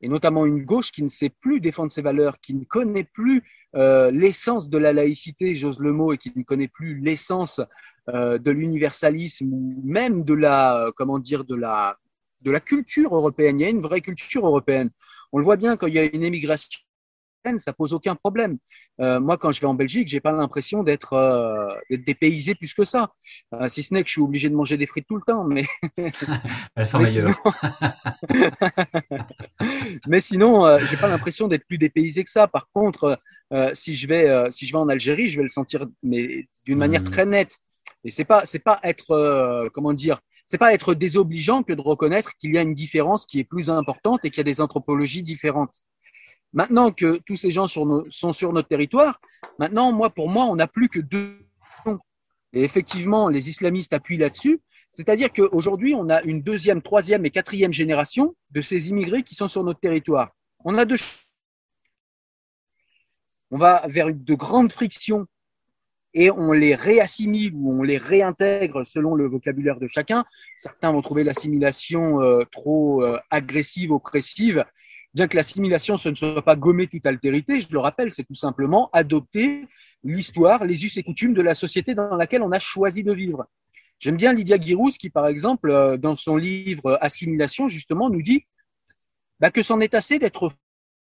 [0.00, 3.42] et notamment une gauche qui ne sait plus défendre ses valeurs, qui ne connaît plus
[3.76, 7.60] euh, l'essence de la laïcité, j'ose le mot, et qui ne connaît plus l'essence
[8.08, 11.98] euh, de l'universalisme ou même de la, euh, comment dire, de la,
[12.42, 13.60] de la culture européenne.
[13.60, 14.90] Il y a une vraie culture européenne.
[15.32, 16.80] On le voit bien quand il y a une émigration
[17.58, 18.58] ça pose aucun problème.
[19.00, 22.84] Euh, moi, quand je vais en Belgique, j'ai pas l'impression d'être euh, dépaysé plus que
[22.84, 23.12] ça.
[23.54, 25.44] Euh, si ce n'est que je suis obligé de manger des frites tout le temps,
[25.44, 25.64] mais
[26.76, 27.34] elles sont meilleures.
[28.28, 28.50] Sinon...
[30.06, 32.46] mais sinon, j'ai pas l'impression d'être plus dépaysé que ça.
[32.46, 33.18] Par contre,
[33.74, 37.02] si je vais si je vais en Algérie, je vais le sentir, mais d'une manière
[37.02, 37.10] mmh.
[37.10, 37.58] très nette.
[38.04, 42.34] Et c'est pas c'est pas être comment dire c'est pas être désobligeant que de reconnaître
[42.36, 45.22] qu'il y a une différence qui est plus importante et qu'il y a des anthropologies
[45.22, 45.82] différentes.
[46.54, 49.20] Maintenant que tous ces gens sont sur notre territoire,
[49.58, 51.38] maintenant, moi, pour moi, on n'a plus que deux.
[52.54, 54.58] Et effectivement, les islamistes appuient là-dessus.
[54.90, 59.48] C'est-à-dire qu'aujourd'hui, on a une deuxième, troisième et quatrième génération de ces immigrés qui sont
[59.48, 60.30] sur notre territoire.
[60.64, 60.96] On a deux.
[63.50, 65.26] On va vers de grandes frictions
[66.14, 70.24] et on les réassimile ou on les réintègre selon le vocabulaire de chacun.
[70.56, 74.64] Certains vont trouver l'assimilation euh, trop euh, agressive, oppressive,
[75.14, 78.34] bien que l'assimilation, ce ne soit pas gommer toute altérité, je le rappelle, c'est tout
[78.34, 79.66] simplement adopter
[80.04, 83.46] l'histoire, les us et coutumes de la société dans laquelle on a choisi de vivre.
[83.98, 88.46] J'aime bien Lydia Girouz qui, par exemple, euh, dans son livre Assimilation, justement, nous dit
[89.40, 90.52] bah, que c'en est assez d'être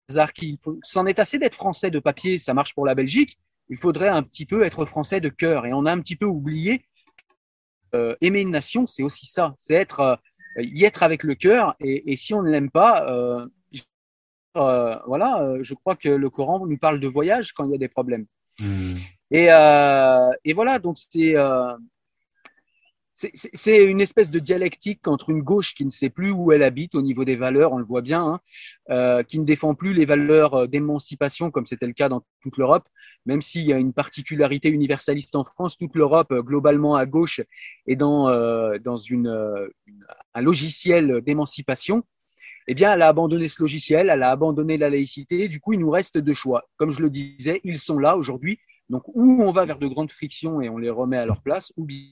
[0.09, 3.37] s'en est assez d'être français de papier, ça marche pour la Belgique.
[3.69, 5.65] Il faudrait un petit peu être français de cœur.
[5.65, 6.85] Et on a un petit peu oublié
[7.95, 10.19] euh, aimer une nation, c'est aussi ça, c'est être
[10.57, 11.75] euh, y être avec le cœur.
[11.79, 13.47] Et, et si on ne l'aime pas, euh,
[14.57, 17.77] euh, voilà, je crois que le Coran nous parle de voyage quand il y a
[17.79, 18.25] des problèmes.
[18.59, 18.95] Hmm.
[19.31, 21.35] Et, et, voilà, donc c'est
[23.33, 26.95] c'est une espèce de dialectique entre une gauche qui ne sait plus où elle habite
[26.95, 28.39] au niveau des valeurs, on le voit bien,
[28.89, 32.85] hein, qui ne défend plus les valeurs d'émancipation comme c'était le cas dans toute l'Europe,
[33.25, 37.41] même s'il y a une particularité universaliste en France, toute l'Europe globalement à gauche
[37.87, 38.29] est dans,
[38.79, 39.69] dans une,
[40.33, 42.03] un logiciel d'émancipation
[42.71, 45.47] eh bien, elle a abandonné ce logiciel, elle a abandonné la laïcité.
[45.47, 46.69] Du coup, il nous reste deux choix.
[46.77, 48.59] Comme je le disais, ils sont là aujourd'hui.
[48.89, 51.73] Donc, ou on va vers de grandes frictions et on les remet à leur place,
[51.77, 52.05] ou bien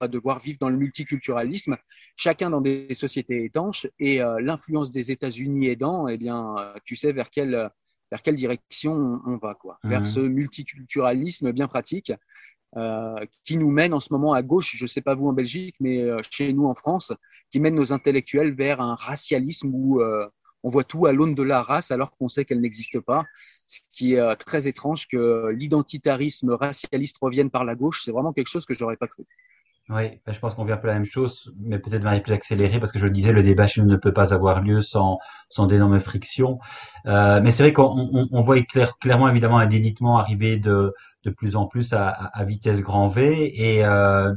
[0.00, 1.76] va devoir vivre dans le multiculturalisme,
[2.16, 6.96] chacun dans des sociétés étanches et euh, l'influence des États-Unis aidant, eh bien, euh, tu
[6.96, 7.70] sais vers quelle,
[8.10, 9.78] vers quelle direction on, va, quoi.
[9.84, 10.06] Vers mhm.
[10.06, 12.12] ce multiculturalisme bien pratique
[12.76, 15.32] euh, qui nous mène en ce moment à gauche, je ne sais pas vous en
[15.32, 17.12] Belgique, mais euh, chez nous en France,
[17.50, 20.28] qui mène nos intellectuels vers un racialisme où euh,
[20.62, 23.24] on voit tout à l'aune de la race alors qu'on sait qu'elle n'existe pas.
[23.66, 28.48] Ce qui est très étrange que l'identitarisme racialiste revienne par la gauche, c'est vraiment quelque
[28.48, 29.24] chose que je n'aurais pas cru.
[29.88, 32.22] Oui, ben, je pense qu'on vient un peu la même chose, mais peut-être de manière
[32.22, 34.60] plus accélérée, parce que je le disais, le débat chez nous ne peut pas avoir
[34.60, 35.18] lieu sans,
[35.48, 36.58] sans d'énormes frictions.
[37.06, 38.60] Euh, mais c'est vrai qu'on on, voit
[39.00, 43.52] clairement, évidemment, un délitement arriver de, de plus en plus à, à vitesse grand V,
[43.54, 44.32] et euh,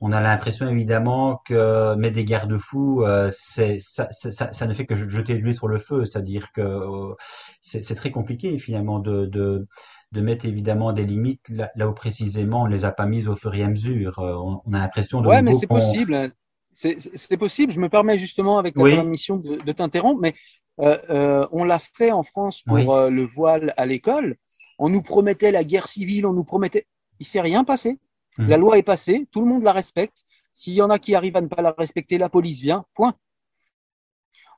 [0.00, 4.84] on a l'impression, évidemment, que mettre des garde-fous, euh, c'est, ça, ça, ça, ne fait
[4.84, 7.14] que jeter de l'huile sur le feu, c'est-à-dire que euh,
[7.62, 9.66] c'est très compliqué, finalement, de, de
[10.14, 13.54] de mettre évidemment des limites là, où précisément on les a pas mises au fur
[13.54, 14.18] et à mesure.
[14.20, 15.28] Euh, on, a l'impression de.
[15.28, 16.32] Ouais, mais c'est possible.
[16.72, 17.72] C'est possible.
[17.72, 20.34] Je me permets justement avec la mission de, t'interrompre, mais
[20.80, 24.36] euh, euh, on l'a fait en France pour le voile à l'école.
[24.78, 26.86] On nous promettait la guerre civile, on nous promettait.
[27.20, 27.98] Il s'est rien passé.
[28.38, 28.48] Mhm.
[28.48, 30.24] La loi est passée, tout le monde la respecte.
[30.52, 32.84] S'il y en a qui arrivent à ne pas la respecter, la police vient.
[32.94, 33.14] Point.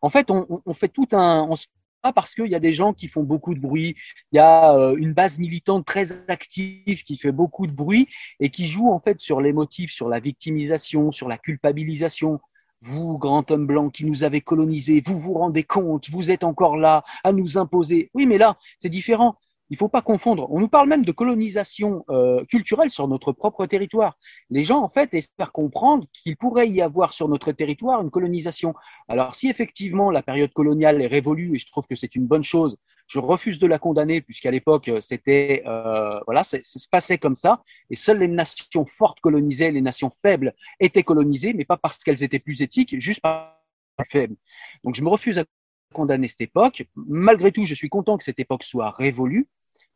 [0.03, 1.47] En fait, on, fait tout un.
[1.49, 1.76] On se pas
[2.15, 3.97] parce qu'il y a des gens qui font beaucoup de bruit.
[4.33, 8.09] Il y a euh, une base militante très active qui fait beaucoup de bruit
[8.41, 12.41] et qui joue en fait sur les motifs, sur la victimisation, sur la culpabilisation.
[12.83, 16.77] Vous, grand homme blanc qui nous avez colonisés, vous vous rendez compte, vous êtes encore
[16.77, 18.11] là à nous imposer.
[18.13, 19.39] Oui, mais là, c'est différent.
[19.71, 20.47] Il faut pas confondre.
[20.51, 24.17] On nous parle même de colonisation euh, culturelle sur notre propre territoire.
[24.51, 28.75] Les gens, en fait, espèrent comprendre qu'il pourrait y avoir sur notre territoire une colonisation.
[29.09, 32.45] Alors, si effectivement la période coloniale est révolue, et je trouve que c'est une bonne
[32.45, 32.77] chose,
[33.09, 37.63] je refuse de la condamner puisqu'à l'époque c'était euh, voilà, ça se passait comme ça,
[37.89, 42.25] et seules les nations fortes colonisaient, les nations faibles étaient colonisées, mais pas parce qu'elles
[42.25, 43.57] étaient plus éthiques, juste par
[44.05, 44.37] faibles.
[44.85, 45.45] Donc, je me refuse à
[45.93, 46.85] condamner cette époque.
[46.95, 49.49] Malgré tout, je suis content que cette époque soit révolue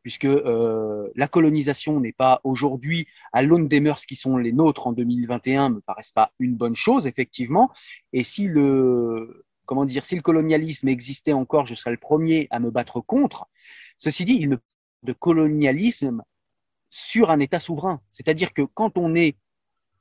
[0.03, 4.87] puisque euh, la colonisation n'est pas aujourd'hui à l'aune des mœurs qui sont les nôtres
[4.87, 7.71] en 2021 me paraissent pas une bonne chose effectivement.
[8.13, 12.61] Et si le comment dire si le colonialisme existait encore je serais le premier à
[12.61, 13.47] me battre contre.
[13.97, 14.57] Ceci dit il ne
[15.03, 16.23] de colonialisme
[16.91, 18.01] sur un état souverain.
[18.11, 19.37] C'est-à-dire que quand on est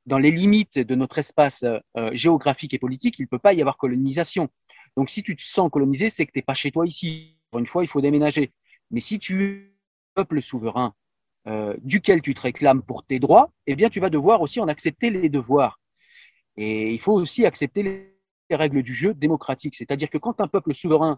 [0.06, 3.78] dans les limites de notre espace euh, géographique et politique il peut pas y avoir
[3.78, 4.50] colonisation
[4.96, 7.84] donc si tu te sens colonisé c'est que t'es pas chez toi ici une fois
[7.84, 8.52] il faut déménager
[8.92, 9.72] mais si tu es
[10.14, 10.94] peuple souverain
[11.48, 14.68] euh, duquel tu te réclames pour tes droits, eh bien, tu vas devoir aussi en
[14.68, 15.80] accepter les devoirs.
[16.58, 19.76] Et il faut aussi accepter les règles du jeu démocratique.
[19.76, 21.18] C'est-à-dire que quand un peuple souverain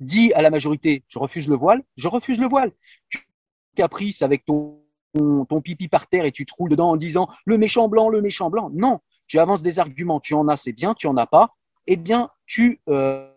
[0.00, 2.72] dit à la majorité je refuse le voile, je refuse le voile.
[3.08, 4.82] Tu es caprice avec ton,
[5.14, 8.08] ton, ton pipi par terre et tu te roules dedans en disant le méchant blanc,
[8.10, 8.70] le méchant blanc.
[8.74, 11.54] Non, tu avances des arguments, tu en as, c'est bien, tu en as pas.
[11.86, 13.30] Eh bien, tu euh,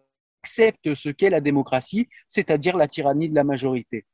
[0.43, 4.05] acceptes ce qu'est la démocratie, c'est-à-dire la tyrannie de la majorité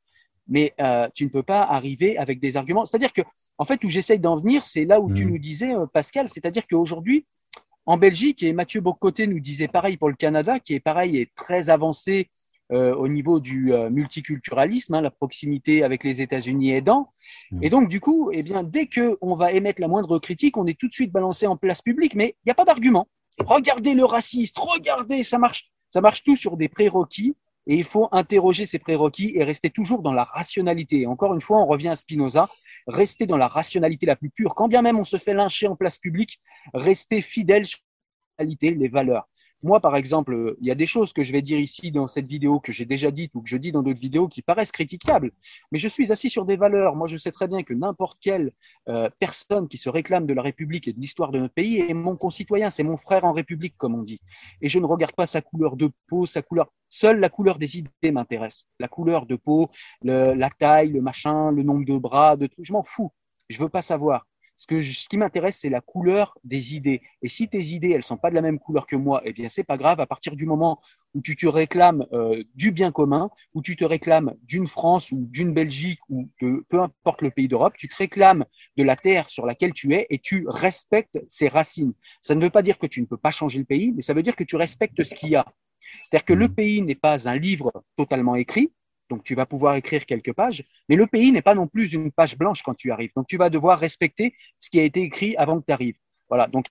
[0.46, 2.84] mais euh, tu ne peux pas arriver avec des arguments.
[2.86, 3.22] C'est-à-dire que,
[3.58, 5.30] en fait, où j'essaye d'en venir, c'est là où tu Mm.
[5.30, 7.26] nous disais, euh, Pascal, c'est-à-dire qu'aujourd'hui,
[7.86, 11.30] en Belgique, et Mathieu Bocoté nous disait pareil pour le Canada, qui est pareil et
[11.34, 12.30] très avancé
[12.72, 17.08] euh, au niveau du euh, multiculturalisme, hein, la proximité avec les États-Unis aidant.
[17.50, 17.62] Mm.
[17.62, 20.78] Et donc, du coup, eh bien, dès qu'on va émettre la moindre critique, on est
[20.78, 23.06] tout de suite balancé en place publique, mais il n'y a pas d'argument.
[23.38, 27.36] Regardez le raciste, regardez, ça marche, ça marche tout sur des prérequis.
[27.66, 31.00] Et il faut interroger ces prérequis et rester toujours dans la rationalité.
[31.00, 32.50] Et encore une fois, on revient à Spinoza,
[32.86, 34.54] rester dans la rationalité la plus pure.
[34.54, 36.40] Quand bien même on se fait lyncher en place publique,
[36.74, 37.80] rester fidèle sur
[38.38, 39.26] la réalité, les valeurs.
[39.64, 42.26] Moi, par exemple, il y a des choses que je vais dire ici dans cette
[42.26, 45.32] vidéo que j'ai déjà dites ou que je dis dans d'autres vidéos qui paraissent critiquables.
[45.72, 46.96] Mais je suis assis sur des valeurs.
[46.96, 48.52] Moi, je sais très bien que n'importe quelle
[48.90, 51.94] euh, personne qui se réclame de la République et de l'histoire de notre pays est
[51.94, 54.20] mon concitoyen, c'est mon frère en République, comme on dit.
[54.60, 56.70] Et je ne regarde pas sa couleur de peau, sa couleur.
[56.90, 58.68] Seule la couleur des idées m'intéresse.
[58.78, 59.70] La couleur de peau,
[60.02, 62.66] la taille, le machin, le nombre de bras, de trucs.
[62.66, 63.10] Je m'en fous.
[63.48, 64.26] Je veux pas savoir.
[64.56, 67.02] Ce, que je, ce qui m'intéresse, c'est la couleur des idées.
[67.22, 69.48] Et si tes idées, elles sont pas de la même couleur que moi, eh bien,
[69.48, 70.00] c'est pas grave.
[70.00, 70.80] À partir du moment
[71.14, 75.26] où tu te réclames euh, du bien commun, où tu te réclames d'une France ou
[75.30, 78.44] d'une Belgique ou de peu importe le pays d'Europe, tu te réclames
[78.76, 81.94] de la terre sur laquelle tu es et tu respectes ses racines.
[82.22, 84.14] Ça ne veut pas dire que tu ne peux pas changer le pays, mais ça
[84.14, 85.46] veut dire que tu respectes ce qu'il y a.
[86.04, 88.72] C'est-à-dire que le pays n'est pas un livre totalement écrit,
[89.10, 92.10] donc tu vas pouvoir écrire quelques pages, mais le pays n'est pas non plus une
[92.10, 93.12] page blanche quand tu arrives.
[93.14, 95.98] Donc tu vas devoir respecter ce qui a été écrit avant que tu arrives.
[96.28, 96.46] Voilà.
[96.46, 96.66] Donc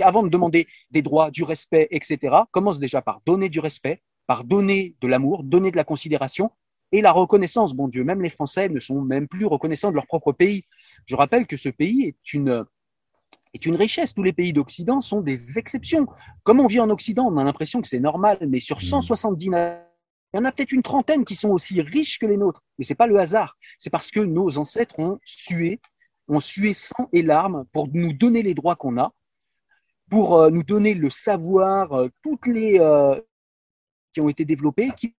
[0.00, 4.44] avant de demander des droits, du respect, etc., commence déjà par donner du respect, par
[4.44, 6.50] donner de l'amour, donner de la considération
[6.92, 7.74] et la reconnaissance.
[7.74, 10.64] Bon Dieu, même les Français ne sont même plus reconnaissants de leur propre pays.
[11.06, 12.64] Je rappelle que ce pays est une
[13.52, 14.12] est une richesse.
[14.12, 16.06] Tous les pays d'Occident sont des exceptions.
[16.42, 19.83] Comme on vit en Occident, on a l'impression que c'est normal, mais sur 170 nations,
[20.34, 22.60] il y en a peut-être une trentaine qui sont aussi riches que les nôtres.
[22.80, 23.56] Et c'est pas le hasard.
[23.78, 25.80] C'est parce que nos ancêtres ont sué,
[26.26, 29.12] ont sué sang et larmes pour nous donner les droits qu'on a,
[30.10, 33.20] pour euh, nous donner le savoir, euh, toutes les euh,
[34.12, 35.14] qui ont été développées, qui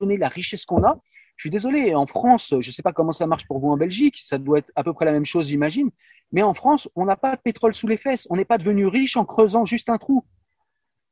[0.00, 0.98] ont donné la richesse qu'on a.
[1.36, 3.76] Je suis désolé, en France, je ne sais pas comment ça marche pour vous en
[3.76, 5.90] Belgique, ça doit être à peu près la même chose, j'imagine.
[6.32, 8.26] Mais en France, on n'a pas de pétrole sous les fesses.
[8.30, 10.24] On n'est pas devenu riche en creusant juste un trou,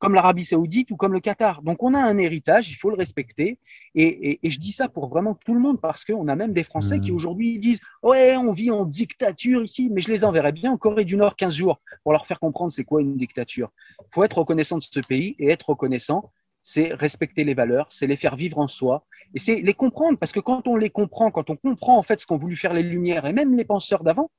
[0.05, 1.63] comme l'Arabie Saoudite ou comme le Qatar.
[1.63, 3.59] Donc, on a un héritage, il faut le respecter.
[3.95, 6.53] Et, et, et je dis ça pour vraiment tout le monde parce qu'on a même
[6.53, 7.01] des Français mmh.
[7.01, 10.77] qui aujourd'hui disent Ouais, on vit en dictature ici, mais je les enverrai bien en
[10.77, 13.71] Corée du Nord 15 jours pour leur faire comprendre c'est quoi une dictature.
[14.01, 16.31] Il faut être reconnaissant de ce pays et être reconnaissant
[16.67, 20.33] c'est respecter les valeurs, c'est les faire vivre en soi, et c'est les comprendre, parce
[20.33, 22.83] que quand on les comprend, quand on comprend en fait ce qu'ont voulu faire les
[22.83, 24.31] Lumières, et même les penseurs d'avant,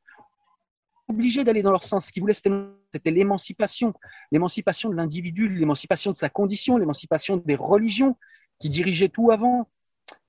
[1.07, 2.07] obligé d'aller dans leur sens.
[2.07, 3.93] Ce qu'ils voulaient, c'était l'émancipation,
[4.31, 8.17] l'émancipation de l'individu, l'émancipation de sa condition, l'émancipation des religions
[8.59, 9.67] qui dirigeaient tout avant.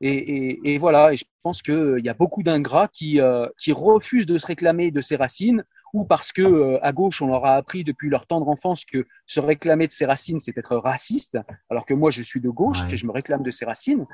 [0.00, 3.20] et, voilà, et je pense qu'il y a beaucoup d'ingrats qui,
[3.58, 7.28] qui refusent de se réclamer de ses racines ou parce que euh, à gauche, on
[7.28, 10.76] leur a appris depuis leur tendre enfance que se réclamer de ses racines, c'est être
[10.76, 11.38] raciste,
[11.70, 14.06] alors que moi, je suis de gauche et je me réclame de ses racines.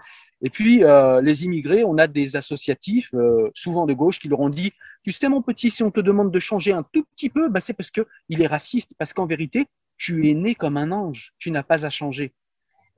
[0.43, 4.41] Et puis, euh, les immigrés, on a des associatifs, euh, souvent de gauche, qui leur
[4.41, 7.31] ont dit, tu sais, mon petit, si on te demande de changer un tout petit
[7.31, 9.66] peu, bah, c'est parce que il est raciste, parce qu'en vérité,
[9.97, 12.33] tu es né comme un ange, tu n'as pas à changer.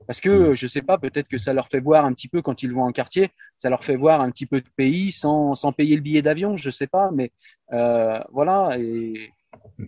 [0.07, 2.63] Parce que, je sais pas, peut-être que ça leur fait voir un petit peu quand
[2.63, 5.71] ils vont en quartier, ça leur fait voir un petit peu de pays sans, sans
[5.71, 7.31] payer le billet d'avion, je sais pas, mais
[7.73, 8.77] euh, voilà.
[8.79, 9.31] Et,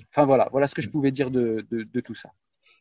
[0.09, 2.29] enfin voilà, voilà ce que je pouvais dire de, de, de tout ça.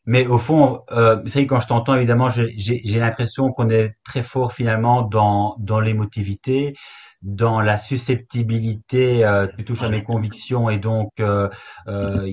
[0.07, 4.53] Mais au fond, euh, c'est quand je t'entends, évidemment, j'ai l'impression qu'on est très fort
[4.53, 6.77] finalement dans, dans l'émotivité,
[7.21, 9.25] dans la susceptibilité.
[9.25, 11.49] Euh, tu touches à mes convictions et donc euh,
[11.87, 12.29] euh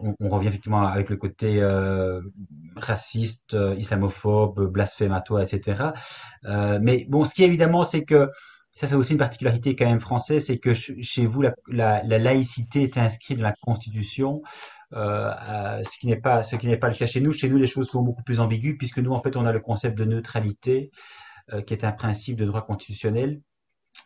[0.00, 2.20] on, on, revient effectivement avec le côté euh,
[2.76, 5.86] raciste, euh, islamophobe, blasphématoire, etc.
[6.80, 8.28] Mais bon, ce qui évidemment, c'est que
[8.78, 12.84] ça, c'est aussi une particularité quand même française, c'est que chez vous, la, la, laïcité
[12.84, 14.40] est inscrite dans la Constitution.
[14.94, 17.32] Euh, ce qui n'est pas ce qui n'est pas le cas chez nous.
[17.32, 19.60] Chez nous, les choses sont beaucoup plus ambiguës puisque nous, en fait, on a le
[19.60, 20.90] concept de neutralité,
[21.52, 23.40] euh, qui est un principe de droit constitutionnel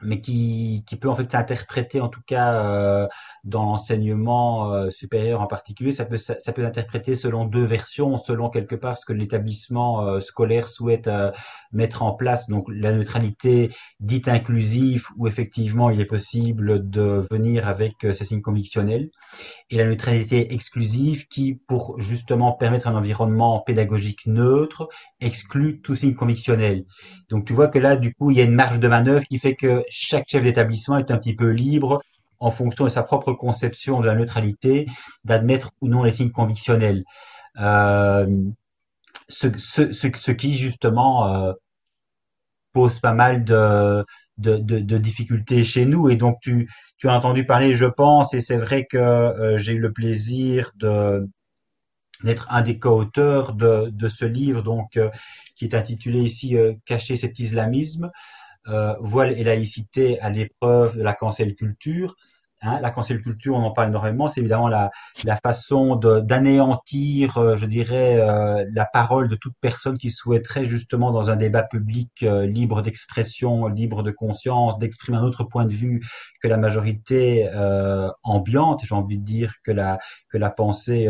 [0.00, 3.08] mais qui, qui peut en fait s'interpréter en tout cas euh,
[3.44, 5.92] dans l'enseignement euh, supérieur en particulier.
[5.92, 10.20] Ça peut ça, peut s'interpréter selon deux versions selon quelque part ce que l'établissement euh,
[10.20, 11.08] scolaire souhaite
[11.72, 12.48] mettre en place.
[12.48, 13.70] Donc la neutralité
[14.00, 19.10] dite inclusive où effectivement il est possible de venir avec ces signes convictionnels
[19.72, 24.88] et la neutralité exclusive qui pour justement permettre un environnement pédagogique neutre
[25.20, 26.84] exclut tout signe convictionnel
[27.30, 29.38] donc tu vois que là du coup il y a une marge de manœuvre qui
[29.38, 32.00] fait que chaque chef d'établissement est un petit peu libre
[32.42, 34.86] en fonction de sa propre conception de la neutralité,
[35.24, 37.04] d'admettre ou non les signes convictionnels.
[37.60, 38.26] Euh,
[39.28, 41.52] ce, qui justement euh,
[42.72, 44.04] pose pas mal de,
[44.38, 46.08] de, difficultés chez nous.
[46.08, 46.68] Et donc tu,
[47.04, 51.28] as entendu parler, je pense, et c'est vrai que euh, j'ai eu le plaisir de
[52.24, 54.96] d'être un des co-auteurs de, ce livre, donc
[55.56, 58.12] qui est intitulé ici Cacher cet islamisme
[58.68, 62.14] euh, voile et laïcité à l'épreuve de la cancel culture.
[62.64, 64.92] Hein, la cancel culture, on en parle énormément, c'est évidemment la,
[65.24, 71.10] la façon d'anéantir, euh, je dirais, euh, la parole de toute personne qui souhaiterait justement
[71.10, 75.72] dans un débat public euh, libre d'expression, libre de conscience, d'exprimer un autre point de
[75.72, 76.02] vue
[76.40, 77.48] que la majorité
[78.22, 79.98] ambiante, j'ai envie de dire que la
[80.28, 81.08] que la pensée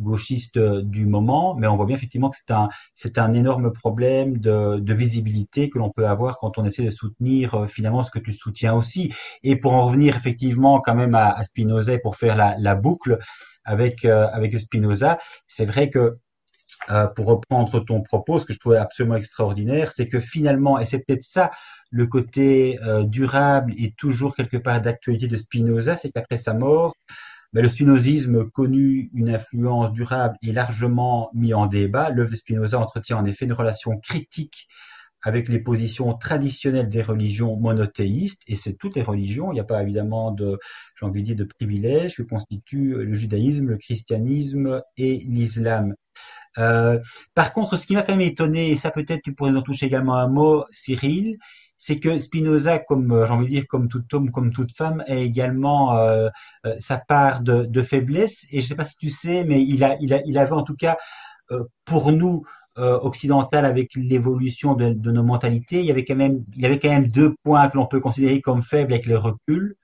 [0.00, 1.54] gauchiste du moment.
[1.54, 5.70] Mais on voit bien effectivement que c'est un c'est un énorme problème de, de visibilité
[5.70, 9.12] que l'on peut avoir quand on essaie de soutenir finalement ce que tu soutiens aussi.
[9.44, 13.18] Et pour en revenir effectivement quand même à, Spinoza pour faire la, boucle
[13.64, 15.18] avec euh, avec Spinoza.
[15.46, 16.18] C'est vrai que
[16.90, 20.84] euh, pour reprendre ton propos, ce que je trouvais absolument extraordinaire, c'est que finalement, et
[20.84, 21.50] c'est peut-être ça
[21.90, 26.94] le côté euh, durable et toujours quelque part d'actualité de Spinoza, c'est qu'après sa mort,
[27.52, 32.10] ben, le spinozisme connu une influence durable et largement mis en débat.
[32.10, 34.68] L'œuvre de Spinoza entretient en effet une relation critique
[35.22, 39.64] avec les positions traditionnelles des religions monothéistes, et c'est toutes les religions, il n'y a
[39.64, 40.58] pas évidemment de,
[40.98, 45.94] j'ai envie de dire, de privilèges que constituent le judaïsme, le christianisme et l'islam.
[46.58, 46.98] Euh,
[47.34, 49.86] par contre, ce qui m'a quand même étonné, et ça peut-être tu pourrais en toucher
[49.86, 51.36] également un mot, Cyril,
[51.76, 55.14] c'est que Spinoza, comme j'ai envie de dire, comme tout homme, comme toute femme, a
[55.14, 56.28] également euh,
[56.66, 58.46] euh, sa part de, faiblesse.
[58.50, 60.52] Et je ne sais pas si tu sais, mais il a, il a, il avait
[60.52, 60.96] en tout cas
[61.86, 62.44] pour nous
[62.78, 66.88] occidentale avec l'évolution de, nos mentalités, il y avait quand même, il y avait quand
[66.88, 69.76] même deux points que l'on peut considérer comme faibles avec le recul.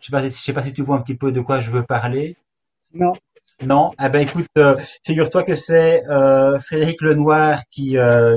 [0.00, 1.70] Je sais pas, je sais pas si tu vois un petit peu de quoi je
[1.70, 2.36] veux parler.
[2.94, 3.12] Non.
[3.62, 3.90] Non?
[4.02, 7.96] Eh ben écoute, euh, figure-toi que c'est euh, Frédéric Lenoir qui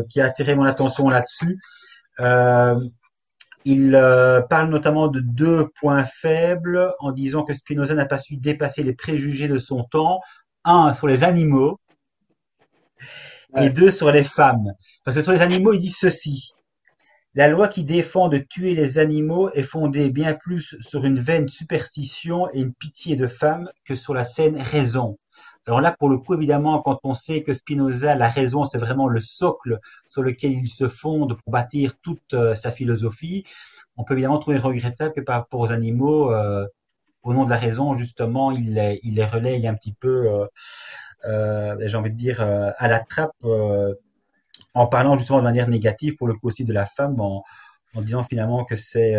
[0.09, 1.59] qui a attiré mon attention là-dessus.
[3.65, 3.91] il
[4.49, 8.93] parle notamment de deux points faibles en disant que Spinoza n'a pas su dépasser les
[8.93, 10.19] préjugés de son temps.
[10.63, 11.79] Un sur les animaux
[13.57, 14.73] et deux sur les femmes.
[15.03, 16.53] Parce que sur les animaux, il dit ceci.
[17.33, 21.47] La loi qui défend de tuer les animaux est fondée bien plus sur une vaine
[21.47, 25.17] superstition et une pitié de femme que sur la saine raison.
[25.67, 29.07] Alors là, pour le coup, évidemment, quand on sait que Spinoza, la raison, c'est vraiment
[29.07, 29.79] le socle
[30.09, 33.45] sur lequel il se fonde pour bâtir toute euh, sa philosophie,
[33.95, 36.67] on peut évidemment trouver regrettable que par rapport aux animaux, euh,
[37.23, 40.47] au nom de la raison, justement, il les, il les relaye un petit peu euh,
[41.23, 43.93] j'ai envie de dire, euh, à la trappe euh,
[44.73, 47.43] en parlant justement de manière négative pour le coup aussi de la femme, en,
[47.95, 49.15] en disant finalement que c'est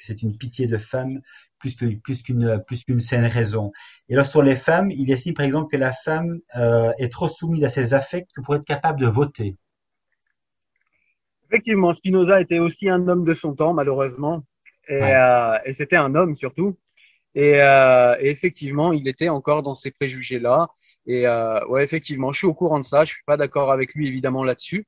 [0.00, 1.20] c'est une pitié de femme
[1.58, 3.72] plus que plus qu'une plus qu'une saine raison.
[4.08, 7.28] Et alors sur les femmes, il estime par exemple que la femme euh, est trop
[7.28, 9.56] soumise à ses affects que pour être capable de voter.
[11.50, 14.42] Effectivement, Spinoza était aussi un homme de son temps, malheureusement.
[14.88, 16.76] Et, euh, et c'était un homme surtout.
[17.34, 20.68] Et, euh, et, effectivement, il était encore dans ces préjugés-là.
[21.06, 23.04] Et euh, ouais, effectivement, je suis au courant de ça.
[23.04, 24.86] Je suis pas d'accord avec lui évidemment là-dessus.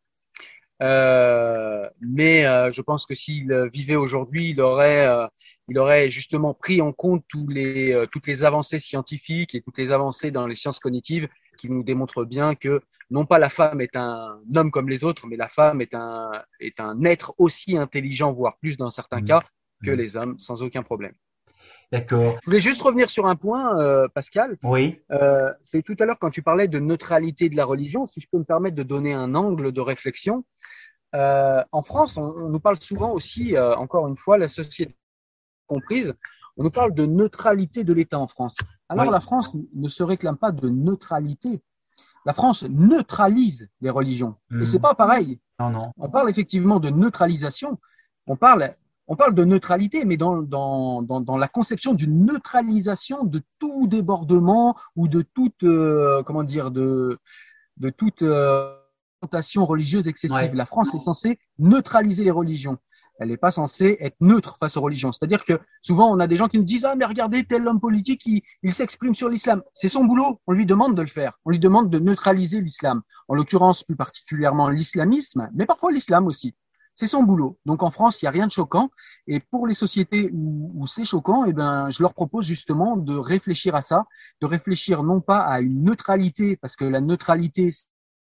[0.82, 5.26] Euh, mais euh, je pense que s'il vivait aujourd'hui, il aurait, euh,
[5.68, 9.76] il aurait justement pris en compte tous les, euh, toutes les avancées scientifiques et toutes
[9.76, 11.28] les avancées dans les sciences cognitives
[11.58, 12.80] qui nous démontrent bien que
[13.10, 16.30] non pas la femme est un homme comme les autres, mais la femme est un,
[16.60, 19.26] est un être aussi intelligent, voire plus dans certains mmh.
[19.26, 19.40] cas,
[19.84, 19.94] que mmh.
[19.94, 21.12] les hommes, sans aucun problème.
[21.92, 22.38] D'accord.
[22.42, 24.56] Je voulais juste revenir sur un point, euh, Pascal.
[24.62, 25.00] Oui.
[25.10, 28.28] Euh, c'est tout à l'heure quand tu parlais de neutralité de la religion, si je
[28.30, 30.44] peux me permettre de donner un angle de réflexion.
[31.16, 34.96] Euh, en France, on, on, nous parle souvent aussi, encore une fois, la société
[35.66, 36.14] comprise,
[36.56, 38.56] on nous parle de neutralité de l'État en France.
[38.88, 39.12] Alors oui.
[39.12, 41.62] la France ne se réclame pas de neutralité.
[42.26, 44.36] La France neutralise les religions.
[44.50, 44.62] Mmh.
[44.62, 45.40] Et c'est pas pareil.
[45.58, 45.92] Non, non.
[45.96, 47.78] On parle effectivement de neutralisation.
[48.26, 48.74] On parle
[49.10, 53.88] on parle de neutralité, mais dans, dans, dans, dans la conception d'une neutralisation de tout
[53.88, 57.18] débordement ou de toute, euh, comment dire, de,
[57.78, 58.72] de toute euh,
[59.56, 60.36] religieuse excessive.
[60.36, 60.54] Ouais.
[60.54, 62.78] La France est censée neutraliser les religions.
[63.18, 65.10] Elle n'est pas censée être neutre face aux religions.
[65.10, 67.80] C'est-à-dire que souvent, on a des gens qui nous disent Ah, mais regardez, tel homme
[67.80, 69.60] politique, il, il s'exprime sur l'islam.
[69.74, 70.40] C'est son boulot.
[70.46, 71.36] On lui demande de le faire.
[71.44, 73.02] On lui demande de neutraliser l'islam.
[73.26, 76.54] En l'occurrence, plus particulièrement l'islamisme, mais parfois l'islam aussi.
[77.00, 77.58] C'est son boulot.
[77.64, 78.90] Donc en France, il n'y a rien de choquant.
[79.26, 83.74] Et pour les sociétés où, c'est choquant, eh ben, je leur propose justement de réfléchir
[83.74, 84.04] à ça,
[84.42, 87.70] de réfléchir non pas à une neutralité, parce que la neutralité,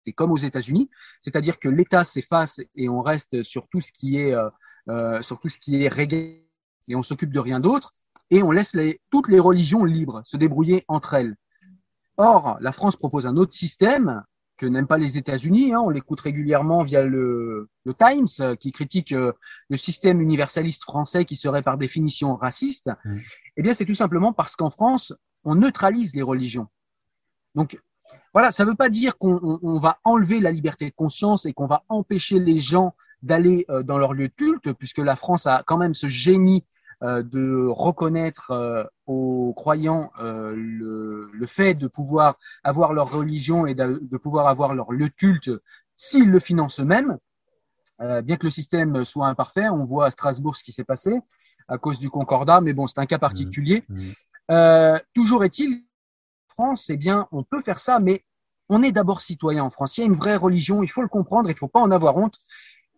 [0.05, 4.18] c'est comme aux États-Unis, c'est-à-dire que l'État s'efface et on reste sur tout ce qui
[4.18, 4.51] est euh,
[4.89, 6.45] euh, sur tout ce qui est
[6.89, 7.93] et on s'occupe de rien d'autre
[8.33, 8.77] et on laisse
[9.09, 11.37] toutes les religions libres se débrouiller entre elles.
[12.16, 14.25] Or, la France propose un autre système
[14.57, 15.72] que n'aiment pas les États-Unis.
[15.72, 19.32] Hein, on l'écoute régulièrement via le, le Times, euh, qui critique euh,
[19.68, 22.90] le système universaliste français qui serait par définition raciste.
[23.05, 23.16] Mmh.
[23.57, 25.12] Eh bien, c'est tout simplement parce qu'en France,
[25.44, 26.68] on neutralise les religions.
[27.55, 27.80] Donc,
[28.32, 31.46] voilà, ça ne veut pas dire qu'on on, on va enlever la liberté de conscience
[31.46, 35.16] et qu'on va empêcher les gens d'aller euh, dans leur lieu de culte, puisque la
[35.16, 36.64] France a quand même ce génie
[37.03, 43.74] de reconnaître euh, aux croyants euh, le, le, fait de pouvoir avoir leur religion et
[43.74, 45.51] de, de pouvoir avoir leur lieu de culte
[45.97, 47.18] s'ils le financent eux-mêmes.
[47.99, 51.20] bien que le système soit imparfait, on voit à Strasbourg ce qui s'est passé
[51.68, 53.84] à cause du concordat, mais bon, c'est un cas particulier.
[53.88, 54.01] Mmh,
[54.51, 54.99] mmh.
[55.14, 55.84] toujours est-il,
[56.49, 58.24] France, eh bien, on peut faire ça, mais
[58.68, 59.99] on est d'abord citoyen en France.
[59.99, 61.90] Il y a une vraie religion, il faut le comprendre, il ne faut pas en
[61.90, 62.38] avoir honte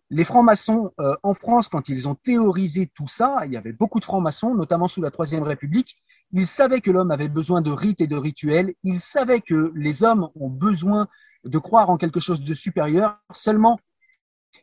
[0.09, 3.99] les francs-maçons euh, en France, quand ils ont théorisé tout ça, il y avait beaucoup
[3.99, 5.97] de francs-maçons, notamment sous la Troisième République,
[6.31, 10.03] ils savaient que l'homme avait besoin de rites et de rituels, ils savaient que les
[10.03, 11.07] hommes ont besoin
[11.43, 13.79] de croire en quelque chose de supérieur, seulement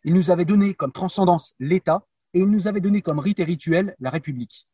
[0.05, 3.45] ils nous avaient donné comme transcendance l'État et ils nous avaient donné comme rite et
[3.45, 4.69] rituel la République.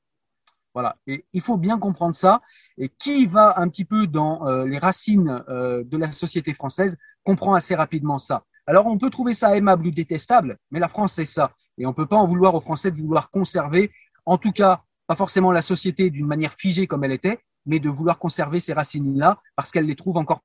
[0.72, 2.40] Voilà, et il faut bien comprendre ça.
[2.78, 6.96] Et qui va un petit peu dans euh, les racines euh, de la société française
[7.24, 8.44] comprend assez rapidement ça.
[8.70, 11.50] Alors on peut trouver ça aimable ou détestable, mais la France c'est ça.
[11.76, 13.90] Et on ne peut pas en vouloir aux Français de vouloir conserver,
[14.26, 17.88] en tout cas, pas forcément la société d'une manière figée comme elle était, mais de
[17.88, 20.44] vouloir conserver ces racines-là parce qu'elles les trouvent encore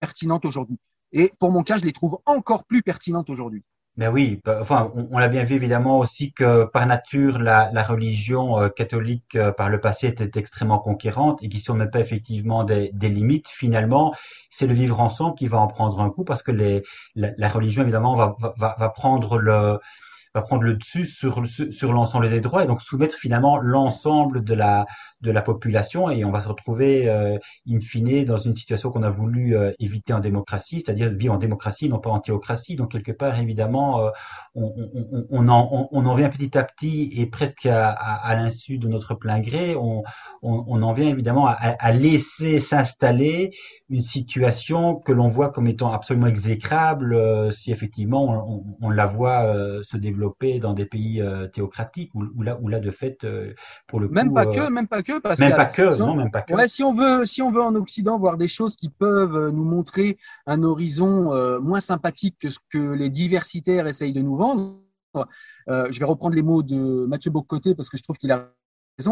[0.00, 0.78] pertinentes aujourd'hui.
[1.12, 3.62] Et pour mon cas, je les trouve encore plus pertinentes aujourd'hui.
[3.96, 7.82] Ben oui, enfin, on, on l'a bien vu évidemment aussi que par nature, la, la
[7.82, 12.64] religion euh, catholique euh, par le passé était extrêmement conquérante et qui ne pas effectivement
[12.64, 13.48] des, des limites.
[13.48, 14.14] Finalement,
[14.50, 16.82] c'est le vivre ensemble qui va en prendre un coup parce que les,
[17.14, 19.78] la, la religion évidemment va, va, va prendre le
[20.36, 24.54] va prendre le dessus sur, sur l'ensemble des droits et donc soumettre finalement l'ensemble de
[24.54, 24.86] la,
[25.22, 29.02] de la population et on va se retrouver euh, in fine dans une situation qu'on
[29.02, 32.76] a voulu euh, éviter en démocratie, c'est-à-dire vivre en démocratie, non pas en théocratie.
[32.76, 34.10] Donc quelque part, évidemment, euh,
[34.54, 38.36] on, on, on, en, on, en vient petit à petit et presque à, à, à
[38.36, 40.02] l'insu de notre plein gré, on,
[40.42, 43.50] on, en vient évidemment à, à laisser s'installer
[43.88, 49.06] une situation que l'on voit comme étant absolument exécrable euh, si effectivement on, on, la
[49.06, 52.90] voit euh, se développer dans des pays euh, théocratiques où, où, là où là de
[52.90, 53.24] fait
[53.86, 56.06] pour le même coup, pas que même pas que parce même pas que si on,
[56.06, 56.54] non même pas que.
[56.54, 59.64] Ouais, si on veut si on veut en Occident voir des choses qui peuvent nous
[59.64, 64.80] montrer un horizon moins sympathique que ce que les diversitaires essayent de nous vendre
[65.66, 68.50] je vais reprendre les mots de Mathieu Bocoté parce que je trouve qu'il a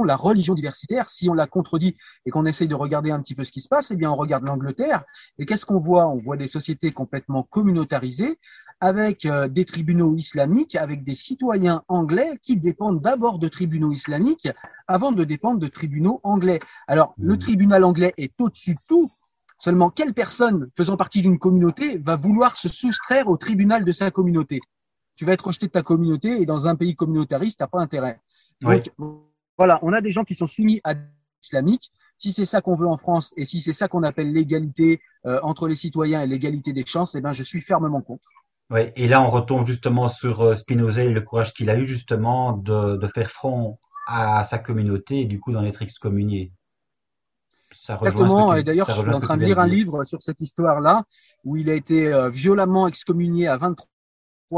[0.05, 3.45] la religion diversitaire, si on la contredit et qu'on essaye de regarder un petit peu
[3.45, 5.05] ce qui se passe, eh bien, on regarde l'Angleterre.
[5.39, 6.07] Et qu'est-ce qu'on voit?
[6.07, 8.39] On voit des sociétés complètement communautarisées
[8.80, 14.49] avec euh, des tribunaux islamiques, avec des citoyens anglais qui dépendent d'abord de tribunaux islamiques
[14.89, 16.61] avant de dépendre de tribunaux anglais.
[16.89, 17.26] Alors, mmh.
[17.26, 19.11] le tribunal anglais est au-dessus de tout.
[19.59, 24.11] Seulement, quelle personne faisant partie d'une communauté va vouloir se soustraire au tribunal de sa
[24.11, 24.61] communauté?
[25.16, 27.80] Tu vas être rejeté de ta communauté et dans un pays communautariste, tu n'as pas
[27.80, 28.20] intérêt.
[28.62, 28.80] Oui.
[29.57, 31.90] Voilà, on a des gens qui sont soumis à l'islamique.
[32.16, 35.40] Si c'est ça qu'on veut en France et si c'est ça qu'on appelle l'égalité euh,
[35.42, 38.28] entre les citoyens et l'égalité des chances, eh ben, je suis fermement contre.
[38.70, 41.86] Ouais, et là, on retombe justement sur euh, Spinoza et le courage qu'il a eu
[41.86, 46.52] justement de, de faire front à sa communauté et du coup d'en être excommunié.
[47.76, 48.55] Ça Exactement.
[48.55, 51.05] Et d'ailleurs, je suis en train de lire un livre sur cette histoire-là
[51.44, 53.86] où il a été euh, violemment excommunié à 23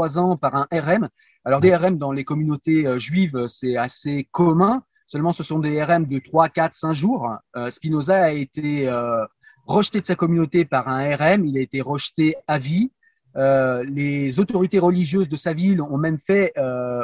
[0.05, 1.09] ans par un RM.
[1.45, 4.83] Alors, des RM dans les communautés euh, juives, c'est assez commun.
[5.07, 7.33] Seulement, ce sont des RM de 3, 4, 5 jours.
[7.55, 9.25] Euh, Spinoza a été euh,
[9.65, 11.45] rejeté de sa communauté par un RM.
[11.45, 12.91] Il a été rejeté à vie.
[13.37, 16.53] Euh, les autorités religieuses de sa ville ont même fait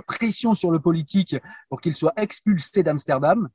[0.05, 1.37] pression sur le politique
[1.69, 3.47] pour qu'il soit expulsé d'Amsterdam.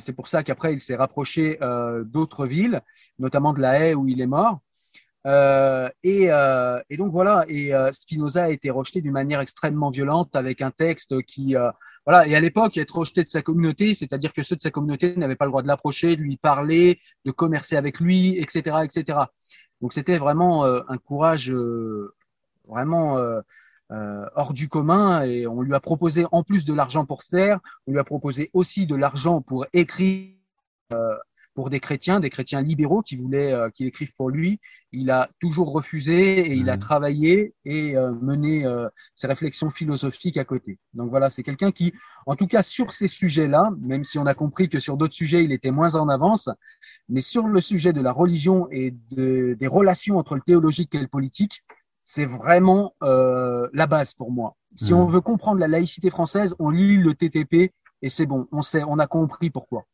[0.00, 1.58] C'est pour ça qu'après, il s'est rapproché
[2.04, 2.82] d'autres villes,
[3.18, 4.60] notamment de La Haye où il est mort.
[5.26, 9.90] Euh, et, euh, et donc voilà, et euh, Spinoza a été rejeté d'une manière extrêmement
[9.90, 11.70] violente avec un texte qui, euh,
[12.06, 15.14] voilà, et à l'époque, être rejeté de sa communauté, c'est-à-dire que ceux de sa communauté
[15.16, 19.18] n'avaient pas le droit de l'approcher, de lui parler, de commercer avec lui, etc., etc.
[19.80, 22.14] Donc c'était vraiment euh, un courage euh,
[22.66, 23.18] vraiment
[24.36, 27.60] hors du commun et on lui a proposé en plus de l'argent pour se taire,
[27.86, 30.30] on lui a proposé aussi de l'argent pour écrire
[31.54, 34.60] pour des chrétiens, des chrétiens libéraux qui voulaient euh, qu'il écrive pour lui.
[34.92, 36.78] Il a toujours refusé et il a Mhm.
[36.78, 40.78] travaillé et euh, mené euh, ses réflexions philosophiques à côté.
[40.94, 41.92] Donc voilà, c'est quelqu'un qui,
[42.26, 45.44] en tout cas sur ces sujets-là, même si on a compris que sur d'autres sujets
[45.44, 46.48] il était moins en avance,
[47.08, 50.98] mais sur le sujet de la religion et de, des relations entre le théologique et
[51.00, 51.62] le politique,
[52.02, 54.56] c'est vraiment euh, la base pour moi.
[54.76, 54.94] Si Mhm.
[54.94, 57.72] on veut comprendre la laïcité française, on lit le TTP
[58.02, 59.84] et c'est bon, on sait, on a compris pourquoi.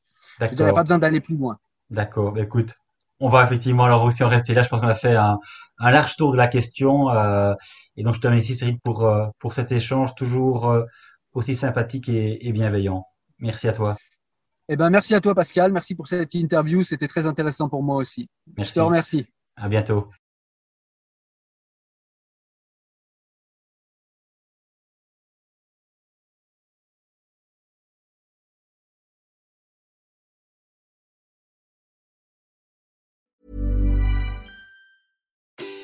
[0.41, 0.75] Je dirais D'accord.
[0.75, 1.59] pas besoin d'aller plus loin.
[1.91, 2.33] D'accord.
[2.33, 2.75] Bah, écoute,
[3.21, 4.63] on va effectivement alors aussi en rester là.
[4.63, 5.39] Je pense qu'on a fait un,
[5.79, 7.11] un large tour de la question.
[7.11, 7.55] euh,
[7.97, 10.85] et donc, je te remercie, Cyril, pour, euh, pour cet échange toujours euh,
[11.33, 13.05] aussi sympathique et, et bienveillant.
[13.39, 13.97] Merci à toi.
[14.69, 15.73] Eh ben, merci à toi, Pascal.
[15.73, 16.85] Merci pour cette interview.
[16.85, 18.29] C'était très intéressant pour moi aussi.
[18.47, 18.75] Je Merci.
[18.75, 19.27] te remercie.
[19.57, 20.11] À bientôt.